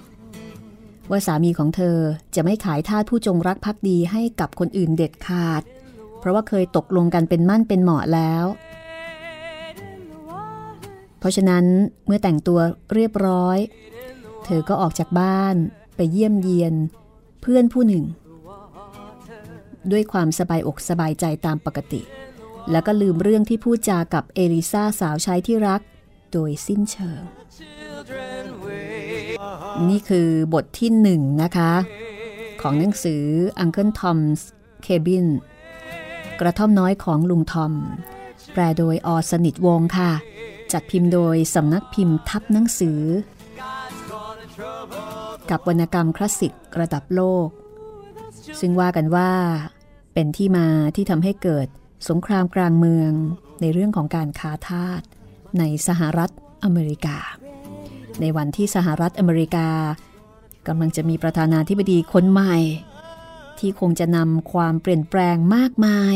[1.11, 1.97] ว่าสามีของเธอ
[2.35, 5.63] จะไม่ขายทาสผู้จงรักภักดีให้กับคนอื่นเด็ดขาด
[6.19, 8.45] เพราะว่าเคยตกลงกันเป็นมั่นเป็นเหมาะแล้ว
[11.21, 11.65] เพราะฉะนั้น
[12.07, 12.61] เมื่อแต่งตัว
[12.95, 13.59] เรียบร้อย
[14.45, 15.55] เธอก็ออกจากบ้าน
[15.97, 16.75] ไปเยี่ยมเยียน
[17.41, 18.05] เพื่อนผู้หนึ่ง
[19.91, 22.03] ด้วยความสบายอกสบายใจตามปกติ
[22.71, 25.81] แล้วก็ลืมเรื่องที่พูดจากับเอลิซาสาวใช้ที่รัก
[26.33, 27.23] โดยสิ้นเชิง
[29.89, 31.73] นี่คือบทที่หนึ่งนะคะ
[32.61, 33.23] ของหนังสือ
[33.63, 34.41] Uncle Tom's
[34.87, 35.27] Cabin
[36.41, 37.73] กระท่อมน้อยของลุงทอม
[38.53, 40.13] แปลโดยอสนิทวงค่ะ
[40.73, 43.01] จัดพิมพ์โดยสำนักพิมพ์ทับหนังสือ
[45.51, 47.49] กับวรรณกรรมคลาสสิกระดับโลก
[48.61, 49.31] ซึ่งว่ากันว่า
[50.15, 50.67] เป็นที่มา
[50.97, 51.67] ที่ทำให้เกิด
[52.09, 53.13] สงครามกลางเมือง
[53.61, 55.03] ในเรื่องของการค้าทาส
[55.59, 56.31] ในสหรัฐ
[56.65, 57.19] อเมริกา
[58.21, 59.69] ในวันที่สหรัฐอเมริกา
[60.67, 62.57] กำลังจะมีประธานาธิบดีคนใหม่
[63.59, 66.15] ที่คงจะนำความเปลี่ยนแปลงมากมาย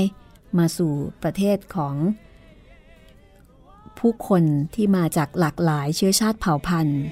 [0.58, 0.92] มาสู่
[1.22, 1.94] ประเทศของ
[4.08, 4.44] ผู้คน
[4.74, 7.02] ที่มาจากหลากหลายเชื้อชาติเผ่าพันธุ์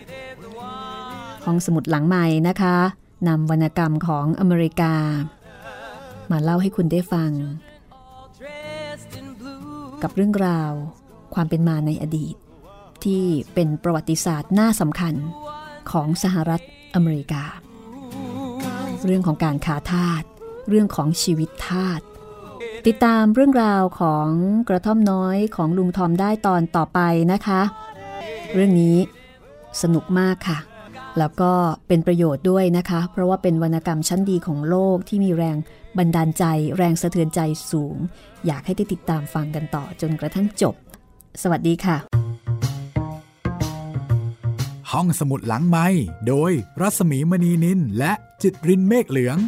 [1.45, 2.76] ห้องสมุดหลังใหม่นะคะ
[3.28, 4.95] นำวรรณกรรมของอเมริกา
[6.30, 7.30] มาเล่าให้คุณได้ฟัง
[10.03, 10.72] กับเรื่องราว
[11.34, 12.36] ความเป็นมาในอดีต
[13.05, 13.24] ที่
[13.55, 15.14] เป็นประวัติศาสตร์น่าสำคัญ
[15.90, 16.61] ของสหรัฐ
[16.95, 17.45] อเมริกา
[19.07, 20.22] เรื่องของการขาทาส
[20.68, 22.01] เรื่องของชีวิตทาส
[22.88, 24.28] ติดตามเรื่องราวของ
[24.68, 27.00] กระท่อมน้อยของลุงทอมได้ตอนต่อไป
[27.32, 27.60] นะคะ
[28.54, 28.96] เรื่องนี้
[29.82, 30.58] สนุกมากค่ะ
[31.18, 31.52] แล้วก็
[31.88, 35.56] เป็นประโยชน์ด้วยนะคะ เพราะว่าเป็นวรรณกรรมชั้นดีของโลกที่มีแรง
[35.98, 36.44] บันดาลใจ
[36.76, 37.96] แรงสะเทือนใจสูง
[38.46, 40.74] อยากให้ได้ติดตามฟังกันต่อจนกระทั่งจบ
[41.42, 41.96] สวัสดีค่ะ
[44.92, 45.86] ห้องสมุดหลังไม้
[46.28, 48.12] โดยรัสมีมณีนินและ
[48.42, 49.38] จิตรินเมฆเหลือง